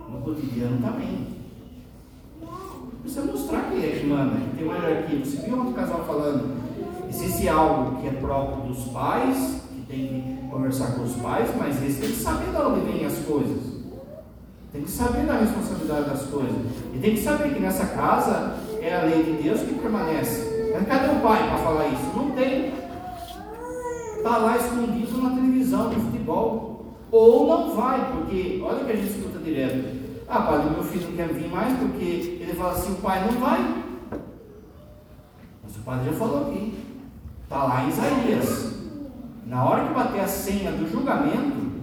[0.09, 1.35] No cotidiano também.
[3.03, 5.25] Precisa mostrar quem é que manda, que tem uma hierarquia.
[5.25, 6.57] Você viu outro casal falando,
[7.09, 11.83] existe algo que é próprio dos pais, que tem que conversar com os pais, mas
[11.83, 13.74] eles têm que saber de onde vêm as coisas.
[14.75, 16.57] Tem que saber da responsabilidade das coisas.
[16.93, 20.73] E tem que saber que nessa casa é a lei de Deus que permanece.
[20.75, 22.17] Mas cadê o pai para falar isso?
[22.17, 22.75] Não tem
[24.17, 26.97] está lá escondido na televisão, no futebol.
[27.13, 29.95] Ou não vai, porque olha o que a gente escuta direto.
[30.27, 33.41] Ah, pai, meu filho não quer vir mais porque ele fala assim, o pai não
[33.41, 33.85] vai.
[35.63, 36.75] Mas o padre já falou aqui.
[37.45, 38.75] Está lá em Isaías.
[39.47, 41.74] Na hora que bater a senha do julgamento,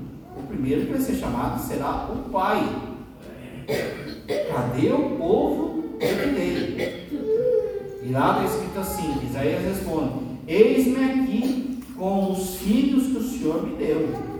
[0.52, 2.64] primeiro que vai ser chamado será o pai.
[4.50, 7.08] Cadê o povo dele?
[8.04, 10.14] E lá está escrito assim: Isaías responde:
[10.48, 14.32] Eis-me aqui com os filhos que o Senhor me deu.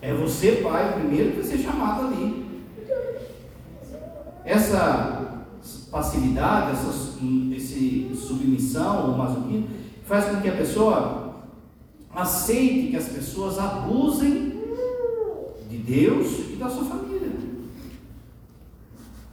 [0.00, 2.44] É você, pai, o primeiro que vai ser chamado ali.
[4.44, 5.44] Essa
[5.90, 7.14] passividade, essa
[7.56, 9.68] esse submissão ou masoquismo,
[10.04, 11.24] faz com que a pessoa
[12.14, 14.53] aceite que as pessoas abusem
[15.86, 17.30] Deus e da sua família.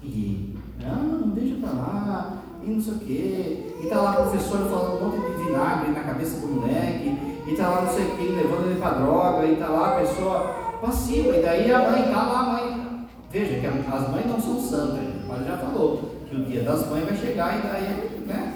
[0.03, 3.73] E, não, deixa para lá, e não sei o quê.
[3.79, 7.51] E está lá a professora falando um monte de vinagre na cabeça do moleque, e
[7.51, 10.39] está lá não sei quem levando ele para droga, e está lá a pessoa
[10.81, 13.07] passiva, e daí a mãe, está lá a mãe.
[13.31, 17.05] Veja que as mães não são santas, pai já falou que o dia das mães
[17.05, 18.53] vai chegar e daí, né?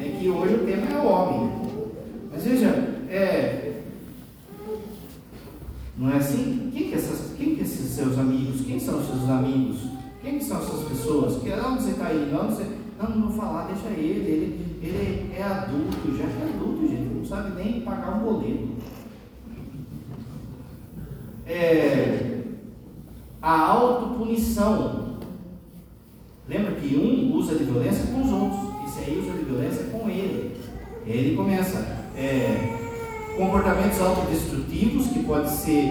[0.00, 1.52] É que hoje o tema é o homem.
[2.30, 2.68] Mas veja,
[3.08, 3.71] é,
[6.02, 6.68] não é assim?
[6.74, 8.62] Quem que, essas, quem que esses seus amigos?
[8.62, 9.82] Quem são seus amigos?
[10.20, 11.40] Quem que são essas pessoas?
[11.40, 12.36] Que, onde você está indo?
[12.36, 12.66] Onde você...
[13.00, 14.08] Não, não vou falar, deixa ele.
[14.08, 17.14] Ele, ele é adulto, já é adulto, gente.
[17.14, 18.68] Não sabe nem pagar um boleto.
[21.46, 22.40] É,
[23.40, 25.18] a autopunição.
[26.48, 28.88] Lembra que um usa de violência com os outros.
[28.88, 30.56] Esse aí usa de violência com ele.
[31.06, 31.78] Ele começa.
[32.16, 32.81] É,
[33.36, 35.88] comportamentos autodestrutivos, que pode ser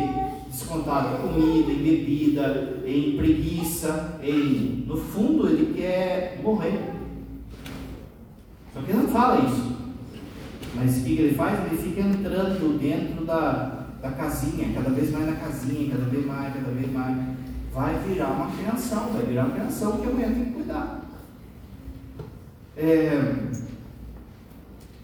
[0.49, 6.79] descontado em comida, em bebida, em preguiça, em, no fundo ele quer morrer.
[8.73, 9.71] Só que ele não fala isso.
[10.75, 11.59] Mas o que ele faz?
[11.65, 16.53] Ele fica entrando dentro da, da casinha, cada vez mais na casinha, cada vez mais,
[16.53, 17.17] cada vez mais.
[17.73, 21.01] Vai virar uma criação, vai virar uma criação que a mulher tem que cuidar.
[22.77, 23.35] É,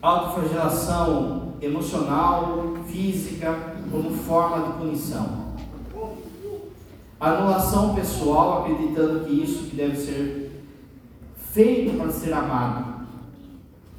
[0.01, 5.47] autoflagelação emocional, física, como forma de punição.
[7.19, 10.63] Anulação pessoal, acreditando que isso que deve ser
[11.51, 12.97] feito para ser amado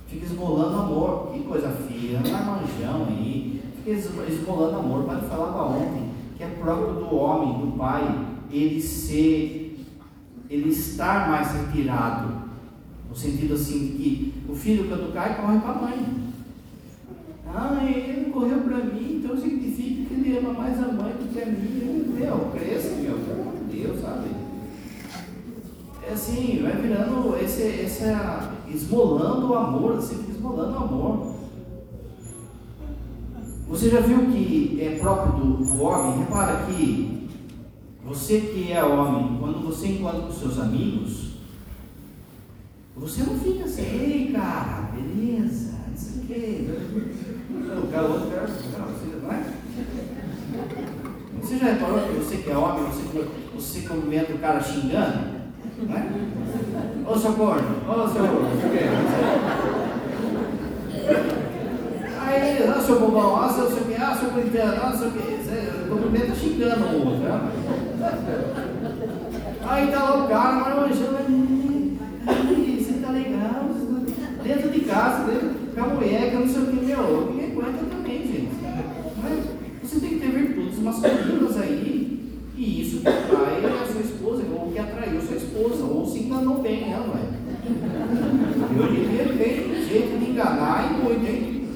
[0.09, 1.31] fica esmolando amor.
[1.33, 3.62] Que coisa feia, um marmanjão aí.
[3.77, 3.90] Fica
[4.29, 5.05] esmolando amor.
[5.29, 9.85] Falar para ontem que é próprio do homem, do pai, ele ser,
[10.49, 12.49] ele estar mais retirado.
[13.09, 16.17] No sentido assim que o filho quando cai corre para a mãe.
[17.55, 21.41] Ah, ele correu para mim, então significa que ele ama mais a mãe do que
[21.41, 22.15] a mim.
[22.19, 24.29] Meu, cresça, meu, pelo amor de Deus, sabe?
[26.07, 28.05] É assim, vai virando esse, esse
[28.69, 31.35] esmolando o amor, assim, esmolando o amor.
[33.69, 36.21] Você já viu que é próprio do, do homem?
[36.21, 37.29] Repara que
[38.03, 41.33] você que é homem, quando você encontra com seus amigos,
[42.97, 46.67] você não fica assim, ei cara, beleza, isso aqui.
[46.67, 47.28] O
[47.90, 48.48] cara, outro cara,
[49.22, 49.44] não, é?
[51.40, 55.38] Você já reparou que você que é homem, você, você cumprimenta o cara xingando?
[55.78, 56.09] Não é?
[57.07, 58.24] Ô seu corno, ô seu.
[62.20, 65.18] Aí, ah, seu bobão, ah, seu, seu, ah, seu corintiano, ah, seu que.
[65.18, 67.50] Você cumprimenta xingando o outro, né?
[69.66, 71.16] Aí tá lá o cara, marmanjando,
[72.26, 73.68] aí, você tá legal,
[74.42, 77.52] dentro de casa, dentro com a mulher, que eu não sei o que, meu, ninguém
[77.52, 78.50] aguenta também, gente.
[79.22, 79.44] Mas
[79.83, 84.72] você tem que ter virtudes masculinas aí, e isso que atrai a sua esposa, ou
[84.72, 85.85] que atraiu sua esposa,
[86.38, 87.20] enganou bem ela, ué.
[88.70, 91.68] E hoje em dia tem jeito de enganar e muito, hein?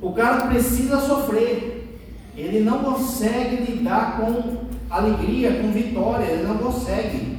[0.00, 2.00] O cara precisa sofrer.
[2.36, 4.56] Ele não consegue lidar com
[4.90, 7.38] alegria, com vitória, ele não consegue.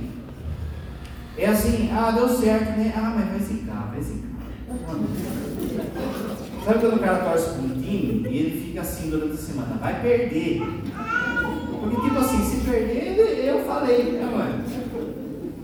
[1.38, 2.94] É assim, ah, deu certo, né?
[2.96, 4.24] Ah, mas vai zicar, vai zicar.
[6.64, 9.78] Sabe quando o cara torce para um time e ele fica assim durante a semana?
[9.82, 10.62] Vai perder.
[11.82, 14.33] Porque, tipo assim, se perder, eu falei, né, mãe?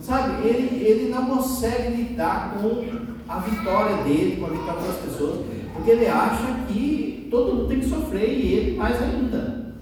[0.10, 2.84] Sabe, ele, ele não consegue lidar com
[3.32, 7.80] a vitória dele, com a vitória das pessoas, porque ele acha que todo mundo tem
[7.80, 9.76] que sofrer e ele mais ainda.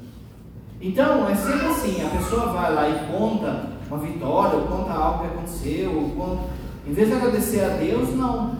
[0.82, 5.22] Então, é sempre assim: a pessoa vai lá e conta uma vitória, ou conta algo
[5.22, 6.44] que aconteceu, ou conta...
[6.86, 8.54] em vez de agradecer a Deus, não.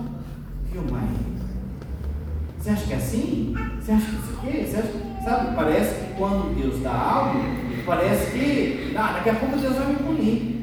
[0.72, 1.10] Viu, mãe?
[2.62, 3.56] Você acha que é assim?
[3.82, 4.66] Você acha que isso aqui?
[4.66, 5.24] Você acha que...
[5.26, 7.42] Sabe, parece que quando Deus dá algo,
[7.86, 10.57] parece que ah, daqui a pouco Deus vai me punir.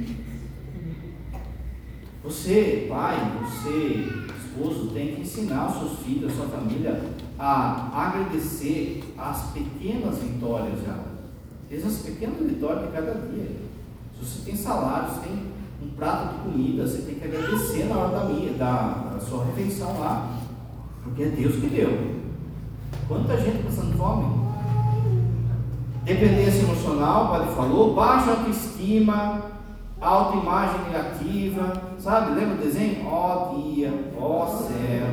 [2.24, 4.08] Você, pai, você,
[4.38, 7.02] esposo, tem que ensinar os seus filhos, a sua família
[7.38, 11.00] a agradecer as pequenas vitórias já.
[11.70, 13.50] Essas pequenas vitórias de cada dia.
[14.18, 15.32] Se você tem salário, se tem
[15.82, 19.44] um prato de comida, você tem que agradecer na hora da, minha, da, da sua
[19.44, 20.38] refeição lá.
[21.02, 22.22] Porque é Deus que deu.
[23.06, 24.44] Quanta gente passando fome?
[26.04, 29.42] Dependência emocional, o padre falou, baixa autoestima,
[30.04, 32.38] autoimagem negativa, sabe?
[32.38, 33.06] Lembra o desenho?
[33.06, 35.06] Ó dia, ó céu.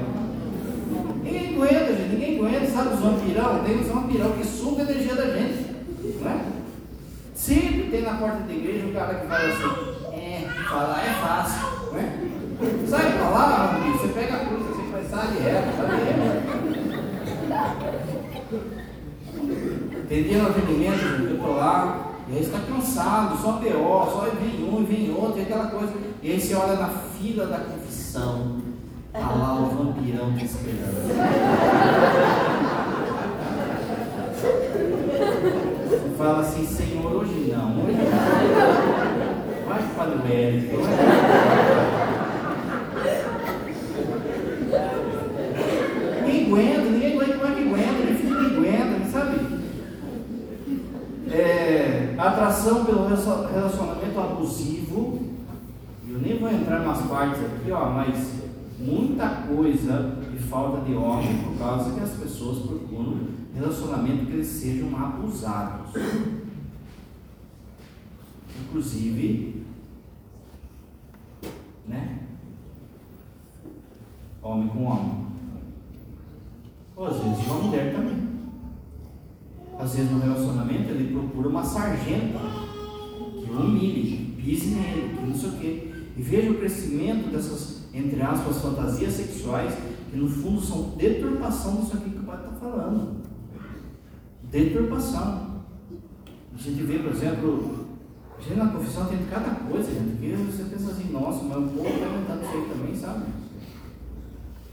[1.23, 3.63] Ninguém aguenta, gente, ninguém aguenta, sabe os vampirão?
[3.63, 5.75] Tem os vampirão que suga a energia da gente,
[6.21, 6.41] não é?
[7.34, 9.63] Sempre tem na porta da igreja um cara que fala assim,
[10.13, 12.32] é, falar é fácil, não é?
[13.17, 16.01] Pra lá, você pega a cruz, você vai sair reto, sabe.
[20.08, 24.63] Tem dia no atendimento, eu tô lá, e aí está cansado, só pior, só vem
[24.63, 25.91] um vem outro, e aquela coisa.
[26.24, 28.62] E aí você olha na fila da confissão,
[29.12, 31.12] tá lá o vampirão te esperando.
[35.89, 39.67] Você fala assim, Senhor, hoje não, hoje não.
[39.67, 40.78] Vai para o médico.
[46.26, 47.91] Ninguém aguenta, ninguém aguenta, como é que aguenta,
[48.24, 49.62] ninguém aguenta, sabe?
[52.52, 55.22] Atração pelo relacionamento abusivo.
[56.06, 58.42] Eu nem vou entrar nas partes aqui, ó, mas
[58.78, 63.20] muita coisa de falta de homem por causa que as pessoas procuram
[63.56, 65.92] relacionamento que eles sejam abusados.
[68.60, 69.66] Inclusive,
[71.88, 72.20] né?
[74.44, 75.28] Homem com homem.
[76.98, 78.31] Ou às vezes uma mulher também.
[79.82, 82.38] Às vezes no relacionamento ele procura uma sargenta
[83.44, 85.92] que o humilhe, que pise nele, que não sei o quê.
[86.15, 89.73] E veja o crescimento dessas, entre aspas, fantasias sexuais,
[90.12, 93.21] que no fundo são deturpação disso aqui que o pai está falando.
[94.44, 95.63] Deturpação.
[96.54, 97.88] A gente vê, por exemplo,
[98.38, 101.67] a gente na confissão tem cada coisa, gente, que você pensa assim, nossa, mas o
[101.69, 103.23] povo está inventando isso aí também, sabe?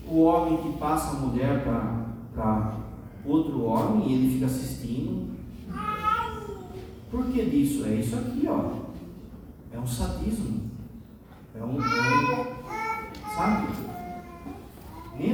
[0.07, 2.88] O homem que passa a mulher para
[3.29, 5.29] outro homem e ele fica assistindo.
[7.11, 7.85] Por que disso?
[7.87, 8.79] É isso aqui, ó.
[9.73, 10.71] É um sadismo.
[11.55, 11.81] É um.
[11.81, 12.59] É um
[13.37, 13.67] sabe?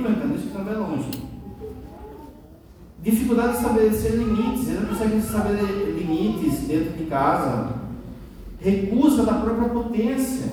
[0.05, 1.11] Vai entender isso que está bem longe.
[3.03, 4.69] Dificuldade de estabelecer limites.
[4.69, 7.75] Ele não consegue estabelecer limites dentro de casa.
[8.61, 10.53] Recusa da própria potência.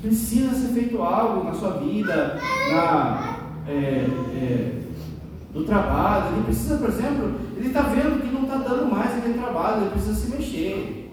[0.00, 2.38] Precisa ser feito algo na sua vida,
[2.70, 4.75] na, é, é,
[5.56, 6.34] no trabalho.
[6.34, 9.90] Ele precisa, por exemplo, ele está vendo que não está dando mais aquele trabalho, ele
[9.90, 11.10] precisa se mexer.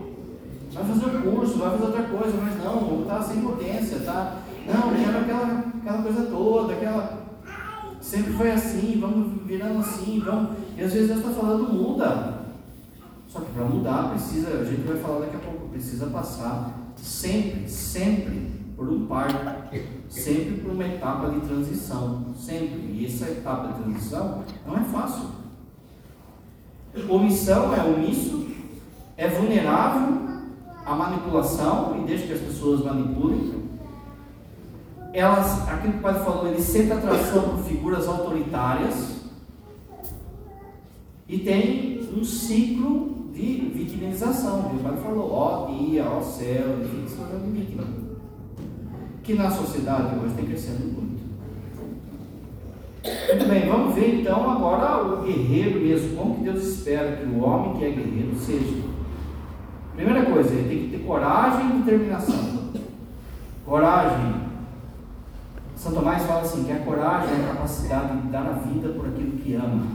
[0.74, 4.38] Vai fazer um curso, vai fazer outra coisa, mas não, está sem potência, tá?
[4.68, 7.24] Não, quero aquela, aquela coisa toda, aquela.
[8.02, 10.58] Sempre foi assim, vamos virando assim, vamos.
[10.78, 12.44] E às vezes Deus está falando, muda.
[13.30, 17.68] Só que para mudar precisa, a gente vai falar daqui a pouco, precisa passar sempre,
[17.68, 19.38] sempre por um parto,
[20.10, 22.80] sempre por uma etapa de transição, sempre.
[22.94, 25.44] E essa etapa de transição não é fácil.
[27.10, 28.48] Omissão é omisso,
[29.18, 30.16] é vulnerável
[30.86, 33.64] à manipulação e deixa que as pessoas manipulem.
[35.12, 39.22] Elas, aquilo que o pai falou, ele sente atração por figuras autoritárias
[41.28, 44.72] e tem um ciclo de vitimização.
[44.72, 48.03] O pai falou, ó dia, ó céu, enfim, fazendo vítima.
[49.24, 51.24] Que na sociedade hoje tem crescendo muito.
[53.04, 57.42] Muito bem, vamos ver então agora o guerreiro mesmo, como que Deus espera que o
[57.42, 58.84] homem que é guerreiro seja.
[59.96, 62.72] Primeira coisa, ele tem que ter coragem e determinação.
[63.66, 64.36] Coragem.
[65.78, 69.08] São Tomás fala assim, que a coragem é a capacidade de dar a vida por
[69.08, 69.86] aquilo que ama.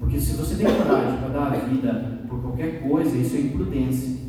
[0.00, 4.21] Porque se você tem coragem para dar a vida por qualquer coisa, isso é imprudência.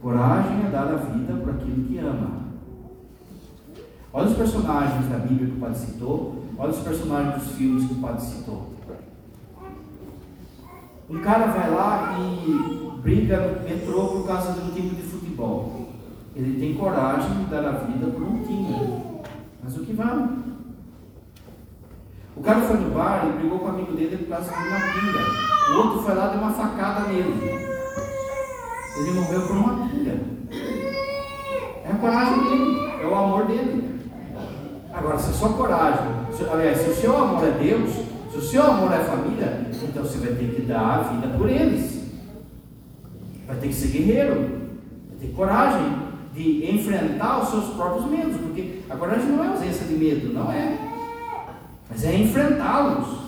[0.00, 2.46] Coragem é dar a vida por aquilo que ama.
[4.12, 7.94] Olha os personagens da Bíblia que o Padre citou, olha os personagens dos filmes que
[7.94, 8.76] o Padre citou.
[11.08, 15.88] Um cara vai lá e briga no metrô por causa de um time de futebol.
[16.34, 19.22] Ele tem coragem de dar a vida por um time.
[19.62, 20.28] Mas o que vale?
[22.36, 24.80] O cara foi no bar e brigou com o amigo dele por causa de uma
[24.80, 25.72] pinga.
[25.72, 27.75] O outro foi lá e deu uma facada nele.
[28.98, 30.18] Ele morreu por uma pinga.
[31.84, 34.00] É a coragem dele, é o amor dele.
[34.92, 37.92] Agora, se a sua coragem, se, aliás, se o seu amor é Deus,
[38.32, 41.48] se o seu amor é família, então você vai ter que dar a vida por
[41.48, 42.06] eles.
[43.46, 44.34] Vai ter que ser guerreiro,
[45.10, 49.86] vai ter coragem de enfrentar os seus próprios medos, porque a coragem não é ausência
[49.86, 50.78] de medo, não é.
[51.88, 53.26] Mas é enfrentá-los.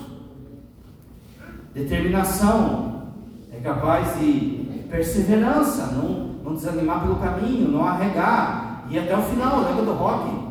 [1.73, 3.13] Determinação,
[3.51, 9.61] é capaz de perseverança, não, não desanimar pelo caminho, não arregar, e até o final,
[9.61, 10.49] lembra do rock?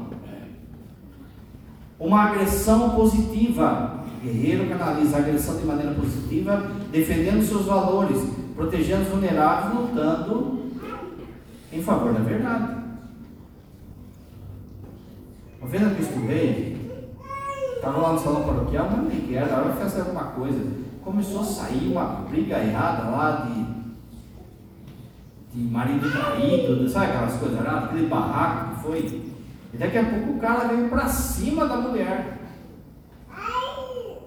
[1.99, 4.05] Uma agressão positiva.
[4.17, 8.23] O guerreiro canaliza a agressão de maneira positiva, defendendo seus valores,
[8.55, 10.59] protegendo os vulneráveis, lutando
[11.73, 12.79] em favor da verdade.
[15.69, 16.79] Vez na Cristo Rei,
[17.77, 20.59] estava lá no salão paroquial, não lembro que era, na hora de fazer alguma coisa,
[21.05, 23.67] começou a sair uma briga errada lá de,
[25.59, 29.23] de marido traído, sabe aquelas coisas erradas, aquele barraco que foi.
[29.75, 32.39] E daqui a pouco o cara veio para cima da mulher.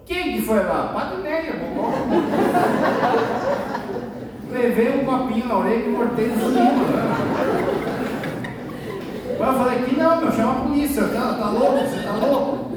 [0.04, 0.90] Quem que foi lá?
[0.92, 1.54] Padre Neia,
[4.52, 6.84] Levei um copinho na orelha e cortei o menino.
[9.30, 11.02] Eu falei, aqui não, meu, chama a polícia.
[11.04, 11.78] Tá, tá louco?
[11.78, 12.76] Você tá louco?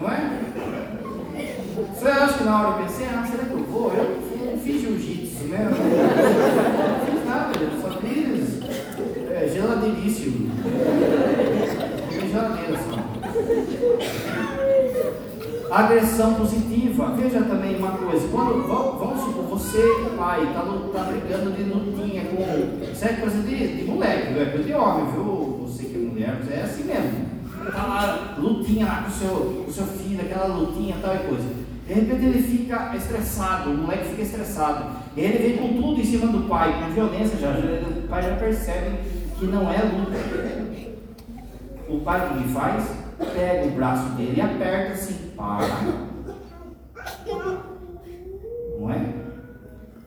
[0.00, 0.42] Não é?
[1.94, 3.92] Você acha que na hora eu pensei, ah, será que eu vou?
[3.92, 4.22] Eu
[4.52, 5.68] não fiz jiu-jitsu, né?
[5.68, 8.42] Não fiz nada, eu só fiz
[12.76, 13.02] só.
[15.74, 17.14] Agressão positiva.
[17.16, 18.28] Veja também uma coisa.
[18.28, 19.82] Quando, vamos, supor, você,
[20.16, 22.92] pai, está tá brigando de lutinha com.
[22.92, 25.66] Isso é coisa de, de moleque, não é coisa de homem, viu?
[25.66, 27.32] Você que é mulher, é assim mesmo.
[27.66, 31.62] Está lá, lutinha lá com o seu, com seu filho, aquela lutinha, tal e coisa.
[31.86, 34.86] De repente ele fica estressado, o moleque fica estressado.
[35.16, 39.21] Ele vem com tudo em cima do pai, com violência já o pai já percebe
[39.42, 40.92] que não é luta.
[41.88, 42.84] O pai o que faz?
[43.18, 45.66] Pega o braço dele e aperta assim, para.
[48.78, 49.14] Não é?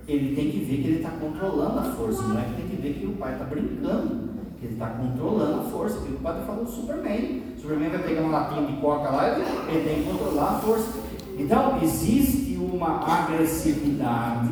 [0.07, 2.81] Ele tem que ver que ele está controlando a força, não é que tem que
[2.81, 6.33] ver que o pai está brincando, que ele está controlando a força, que o pai
[6.33, 7.43] está falando Superman.
[7.57, 10.99] Superman vai pegar uma latinha de coca lá ele tem que controlar a força.
[11.37, 14.49] Então, existe uma agressividade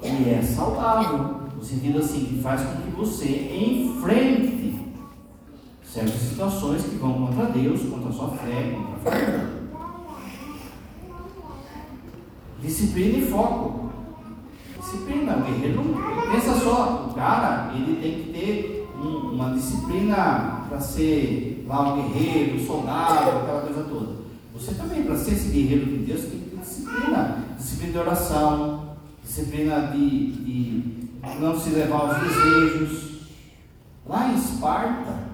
[0.00, 4.82] que é saudável, no sentido assim, que faz com que você enfrente
[5.84, 9.46] certas situações que vão contra Deus, contra a sua fé, contra a fé.
[12.60, 13.92] Disciplina e foco.
[14.80, 15.82] Disciplina, o guerreiro
[16.32, 22.02] pensa só, o cara, ele tem que ter um, uma disciplina para ser lá um
[22.02, 24.22] guerreiro, um soldado, aquela coisa toda.
[24.54, 27.44] Você também, para ser esse guerreiro de Deus, tem que ter disciplina.
[27.56, 30.91] Disciplina de oração, disciplina de, de
[31.38, 33.12] não se levar aos desejos.
[34.06, 35.32] Lá em Esparta,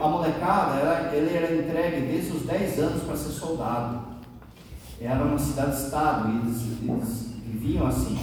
[0.00, 4.00] a molecada, ela, ele era entregue desde os 10 anos para ser soldado.
[5.00, 8.18] Era uma cidade-estado, eles, eles viviam assim.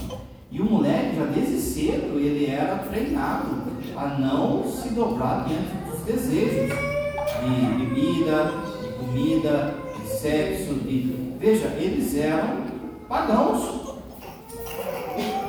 [0.51, 3.63] E o moleque, já desde cedo, ele era treinado
[3.95, 6.76] a não se dobrar diante dos desejos
[7.43, 8.51] de bebida,
[8.82, 10.73] de comida, de sexo.
[10.76, 11.36] De...
[11.39, 12.63] Veja, eles eram
[13.07, 13.84] pagãos.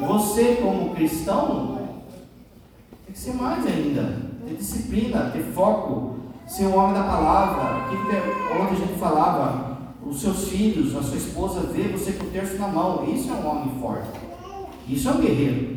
[0.01, 1.79] Você, como cristão,
[3.05, 4.27] tem que ser mais ainda.
[4.47, 6.17] Ter disciplina, ter foco,
[6.47, 7.87] ser um homem da palavra.
[7.87, 12.57] Ontem a gente falava, os seus filhos, a sua esposa vê você com o terço
[12.59, 13.05] na mão.
[13.13, 14.09] Isso é um homem forte.
[14.89, 15.77] Isso é um guerreiro.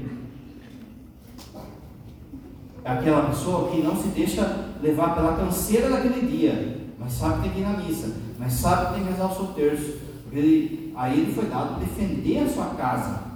[2.83, 7.41] É aquela pessoa que não se deixa levar pela canseira daquele dia, mas sabe que
[7.41, 9.97] tem que ir na missa, mas sabe que tem que rezar o seu terço.
[10.31, 13.28] Ele, aí ele foi dado defender a sua casa.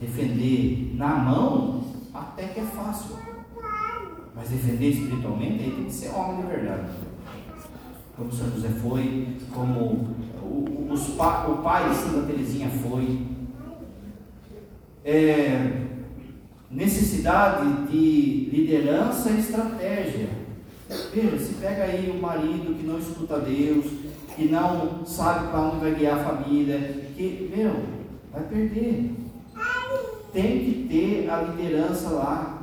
[0.00, 3.16] Defender na mão, até que é fácil.
[4.34, 6.90] Mas defender espiritualmente, aí tem que ser homem de verdade.
[8.16, 13.26] Como São José foi, como o, os, o pai de Santa Teresinha foi.
[15.04, 15.84] É,
[16.70, 20.28] necessidade de liderança e estratégia.
[21.12, 23.86] Veja, se pega aí o marido que não escuta Deus,
[24.34, 26.78] que não sabe para onde vai guiar a família,
[27.16, 27.84] que, meu,
[28.32, 29.23] vai perder.
[30.34, 32.58] Tem que ter a liderança lá.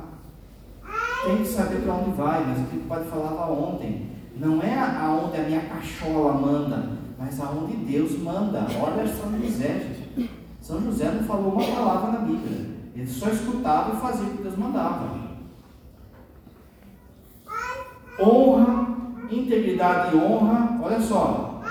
[1.24, 4.78] Tem que saber para onde vai, mas o que o padre falava ontem, não é
[4.78, 8.66] aonde a minha cachola manda, mas aonde Deus manda.
[8.78, 10.30] Olha São José, gente.
[10.60, 12.72] São José não falou uma palavra na Bíblia.
[12.94, 15.22] Ele só escutava e fazia o que Deus mandava.
[18.20, 18.96] Honra,
[19.30, 20.78] integridade e honra.
[20.82, 21.62] Olha só.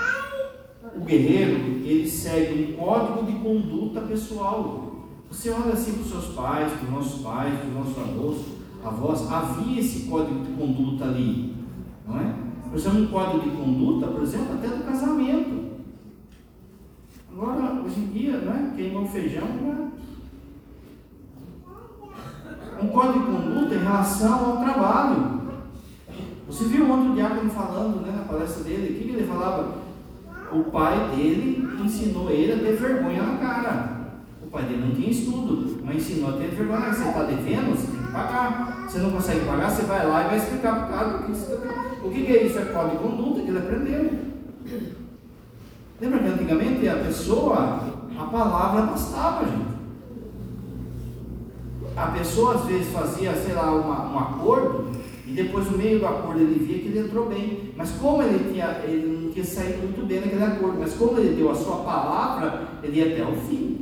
[0.96, 4.81] O guerreiro, ele segue um código de conduta pessoal.
[5.32, 8.38] Você olha assim para os seus pais, para os nossos pais, para os nossos avós,
[8.84, 11.56] avós, havia esse código de conduta ali.
[12.06, 12.34] Não é?
[12.68, 15.72] Por exemplo, um código de conduta, por exemplo, até do casamento.
[17.32, 19.90] Agora, hoje em dia, né, queimou feijão, né?
[22.82, 25.40] um código de conduta em relação ao trabalho.
[26.46, 29.78] Você viu ontem o diácono falando né, na palestra dele, o que, ele falava?
[30.52, 34.01] O pai dele ensinou ele a ter vergonha na cara.
[34.52, 36.92] Pai não tinha estudo, mas ensinou a ter vergonha.
[36.92, 38.86] Você está devendo, você tem que pagar.
[38.86, 41.32] Você não consegue pagar, você vai lá e vai explicar para o cara o que
[41.32, 42.58] você está O que, que é isso?
[42.58, 44.10] É código de conduta que ele aprendeu.
[46.00, 47.80] Lembra que antigamente a pessoa,
[48.18, 49.72] a palavra bastava, gente
[51.96, 54.90] a pessoa às vezes fazia, sei lá, uma, um acordo,
[55.26, 57.72] e depois no meio do acordo ele via que ele entrou bem.
[57.76, 61.36] Mas como ele, tinha, ele não tinha saído muito bem naquele acordo, mas como ele
[61.36, 63.81] deu a sua palavra, ele ia até o fim.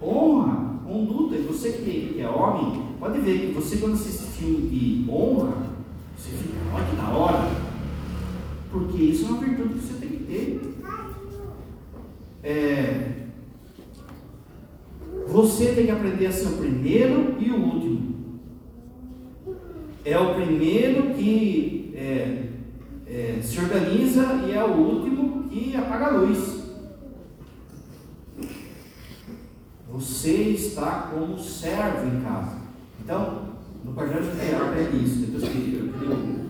[0.00, 4.68] Honra, conduta, e você que, que é homem, pode ver que você quando assiste filme
[4.68, 5.52] de honra,
[6.16, 7.50] você fica, olha que da hora.
[8.70, 10.60] Porque isso é uma virtude que você tem que ter.
[12.42, 13.12] É,
[15.26, 18.14] você tem que aprender a ser o primeiro e o último.
[20.04, 22.44] É o primeiro que é,
[23.06, 26.57] é, se organiza e é o último que apaga a luz.
[29.90, 32.58] Você está como servo em casa.
[33.00, 33.48] Então,
[33.84, 35.26] no Pajé de aprende isso.
[35.26, 35.92] Depois que,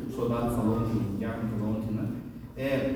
[0.08, 2.08] o soldado falou, o diácono falou ontem, né?
[2.56, 2.94] É,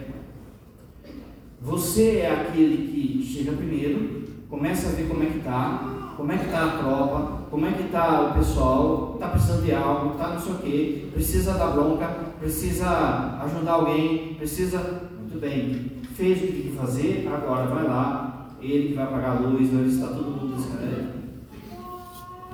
[1.61, 6.37] você é aquele que chega primeiro, começa a ver como é que está, como é
[6.37, 10.29] que está a tropa, como é que está o pessoal, está precisando de algo, está
[10.29, 12.07] não sei o que, precisa dar bronca,
[12.41, 15.11] precisa ajudar alguém, precisa.
[15.21, 18.32] Muito bem, fez o que tem que fazer, agora vai lá,
[18.63, 21.15] ele que vai apagar a luz, vai visitar todo mundo desse cara.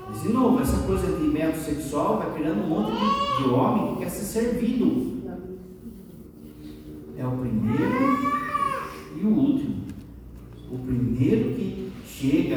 [0.09, 3.95] Mas de novo, essa coisa de método sexual vai criando um monte de, de homem
[3.95, 5.19] que quer ser servido.
[7.17, 8.39] É o primeiro
[9.21, 9.77] e o último.
[10.71, 12.57] O primeiro que chega,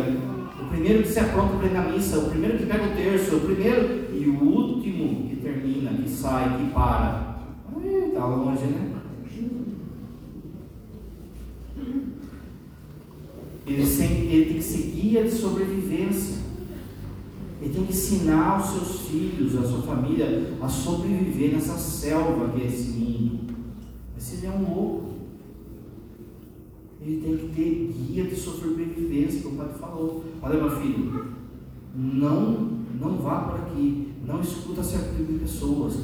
[0.62, 3.38] o primeiro que se apronta para ir na missa, o primeiro que pega o terço,
[3.38, 7.32] o primeiro e o último que termina, que sai, que para.
[7.84, 8.91] Está longe, né?
[13.74, 16.42] Ele, ele tem que ser guia de sobrevivência.
[17.62, 22.62] Ele tem que ensinar os seus filhos, a sua família, a sobreviver nessa selva que
[22.62, 23.54] é esse mundo.
[24.16, 25.12] Mas ele é um louco
[27.04, 30.24] ele tem que ter guia de sobrevivência, o pai falou.
[30.40, 31.34] Olha, meu filho,
[31.96, 32.70] não,
[33.00, 35.98] não vá por aqui, não escuta certo tipo de pessoas,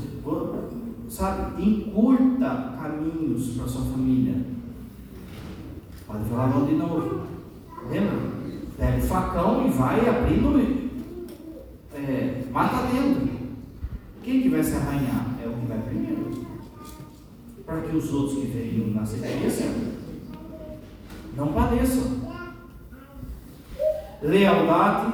[1.08, 4.44] sabe, encurta caminhos para sua família.
[6.08, 7.37] Pode falar não de novo.
[7.90, 8.38] Lembra?
[8.78, 10.90] Pega o facão e vai abrindo,
[11.94, 13.28] é, mata dentro.
[14.24, 15.36] quem que vai se arranhar?
[15.44, 16.46] É o que vai primeiro.
[17.66, 19.66] Para que os outros que venham na sequência
[21.36, 22.28] não padeçam.
[24.22, 25.14] Lealdade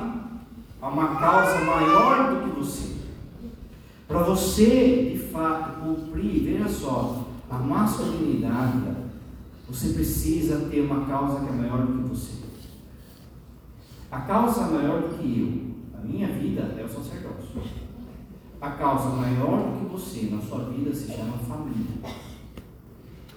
[0.82, 2.94] a uma causa maior do que você.
[4.08, 8.80] Para você, de fato, cumprir, veja só, a masculinidade,
[9.70, 12.43] você precisa ter uma causa que é maior do que você.
[14.14, 17.64] A causa maior do que eu, a minha vida, é o sacerdócio.
[18.62, 21.98] A causa maior do que você na sua vida se chama família.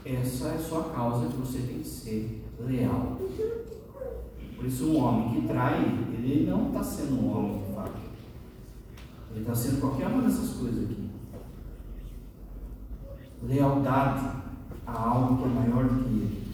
[0.05, 3.17] Essa é a sua causa que você tem que ser leal.
[4.55, 7.99] Por isso, um homem que trai, ele não está sendo um homem de fato.
[9.31, 11.09] Ele está sendo qualquer uma dessas coisas aqui.
[13.45, 14.29] Lealdade
[14.87, 16.46] a algo que é maior do que ele.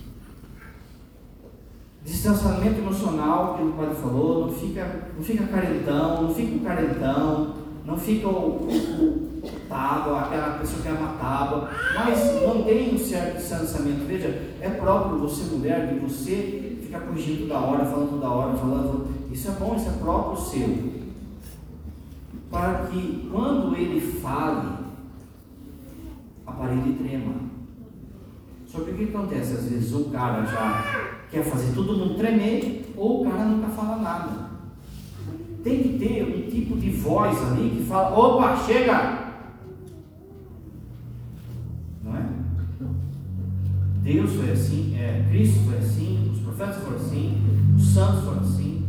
[2.04, 7.54] Distanciamento emocional, que o padre falou, não fica, não fica carentão, não fica um carentão,
[7.84, 9.32] não fica o, o,
[9.68, 12.20] tábua, aquela pessoa que ama tábua, mas
[12.64, 14.04] tem um certo distanciamento.
[14.04, 14.28] Veja,
[14.60, 19.06] é próprio você, mulher, de você ficar fugindo toda hora, falando toda hora, falando.
[19.30, 20.92] Isso é bom, isso é próprio seu.
[22.50, 24.82] Para que quando ele fale,
[26.46, 27.34] a parede trema.
[28.66, 29.54] Só que o que acontece?
[29.54, 33.96] Às vezes o cara já quer fazer todo mundo tremer, ou o cara nunca fala
[33.96, 34.52] nada.
[35.64, 39.32] Tem que ter um tipo de voz ali que fala: opa, chega!
[42.04, 42.26] Não é?
[44.02, 47.42] Deus foi assim, é, Cristo foi assim, os profetas foram assim,
[47.74, 48.86] os santos foram assim.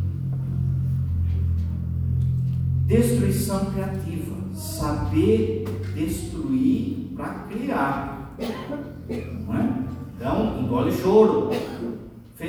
[2.86, 5.64] Destruição criativa, saber
[5.94, 8.34] destruir para criar.
[9.46, 9.84] Não é?
[10.16, 11.50] Então, engole choro.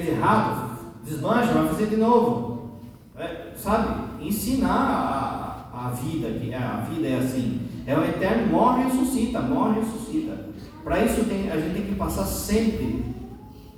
[0.06, 2.80] Fez errado, desmancha, vai fazer de novo.
[3.18, 4.24] É, sabe?
[4.24, 7.62] Ensinar a, a vida, que a vida é assim.
[7.88, 10.46] É o eterno, morre e ressuscita, morre e ressuscita.
[10.84, 13.04] Para isso tem, a gente tem que passar sempre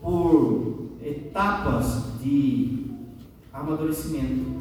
[0.01, 2.87] por etapas de
[3.53, 4.57] amadurecimento.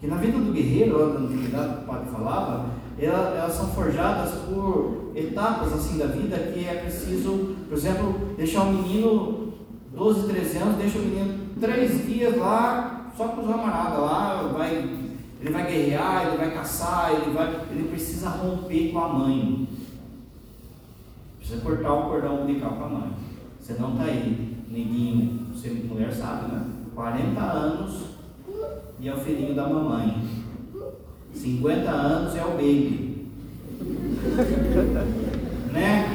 [0.00, 3.68] Que na vida do guerreiro, lá da antiguidade que o padre falava, elas, elas são
[3.68, 9.43] forjadas por etapas assim da vida que é preciso, por exemplo, deixar o menino
[9.94, 14.76] 12, 13 anos, deixa o menino três dias lá, só com os camaradas lá, vai,
[15.40, 19.68] ele vai guerrear, ele vai caçar, ele, vai, ele precisa romper com a mãe.
[21.38, 23.12] Precisa cortar o cordão umbilical com a mãe.
[23.60, 26.66] Você não está aí, neguinho, você mulher sabe, né?
[26.94, 28.04] 40 anos
[29.00, 30.22] e é o filhinho da mamãe.
[31.34, 33.26] 50 anos é o baby.
[35.72, 36.13] né?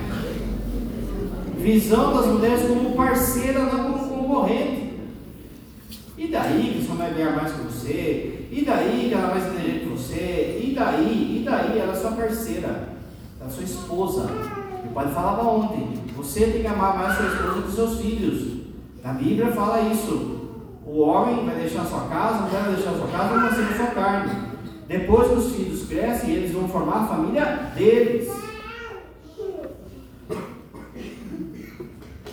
[1.71, 4.93] Visão das mulheres como parceira, não como concorrente.
[6.17, 8.47] E daí que sua mãe ganhar mais que você?
[8.51, 10.61] E daí que ela é mais inteligente que você?
[10.63, 11.37] E daí?
[11.39, 11.77] E daí?
[11.77, 12.89] Ela é sua parceira,
[13.39, 14.23] ela é sua esposa.
[14.83, 18.61] O pai falava ontem: você tem que amar mais sua esposa que seus filhos.
[19.03, 20.39] A Bíblia fala isso.
[20.87, 23.87] O homem vai deixar sua casa, a mulher vai deixar sua casa, vai ser sua
[23.87, 24.31] carne.
[24.87, 27.45] Depois que os filhos crescem, eles vão formar a família
[27.75, 28.48] deles.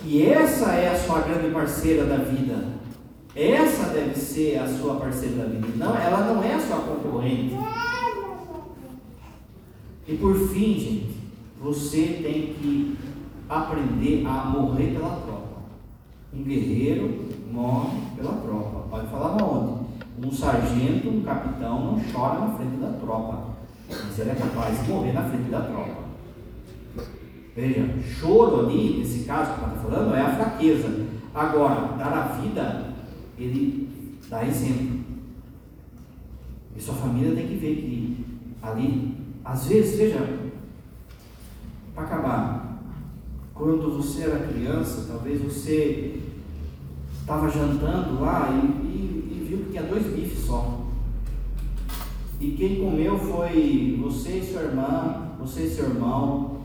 [0.09, 2.77] E essa é a sua grande parceira da vida.
[3.35, 5.67] Essa deve ser a sua parceira da vida.
[5.75, 7.53] Não, ela não é a sua concorrente.
[10.07, 11.09] E por fim, gente,
[11.61, 12.97] você tem que
[13.49, 15.57] aprender a morrer pela tropa.
[16.33, 18.87] Um guerreiro morre pela tropa.
[18.89, 19.87] Pode falar onde?
[20.25, 23.49] Um sargento, um capitão não chora na frente da tropa,
[23.89, 26.06] mas ele é capaz de morrer na frente da tropa.
[27.57, 27.89] Veja,
[28.19, 31.07] choro ali, nesse caso que está falando, é a fraqueza.
[31.33, 32.93] Agora, dar a vida,
[33.35, 33.89] ele
[34.29, 34.99] dá exemplo.
[36.75, 38.25] E sua família tem que ver que
[38.61, 40.37] ali, às vezes, veja,
[41.95, 42.79] para acabar,
[43.55, 46.21] quando você era criança, talvez você
[47.19, 50.85] estava jantando lá e, e, e viu que tinha dois bifes só.
[52.39, 56.56] E quem comeu foi você e sua irmã, você e seu irmão.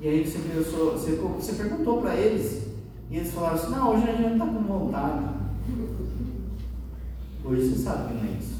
[0.00, 2.68] E aí você, pensou, você, você perguntou para eles,
[3.10, 5.24] e eles falaram assim, não, hoje a gente não está com vontade.
[7.44, 8.58] Hoje você sabe que não é isso.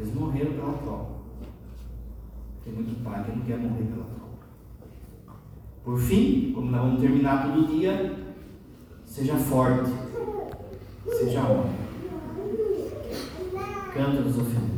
[0.00, 1.10] Eles morreram pela tropa.
[2.64, 4.18] Tem muito pai que não quer morrer pela tropa.
[5.84, 8.16] Por fim, como nós vamos terminar todo dia,
[9.04, 9.90] seja forte,
[11.18, 11.76] seja homem.
[13.92, 14.77] Canta nos ofendas.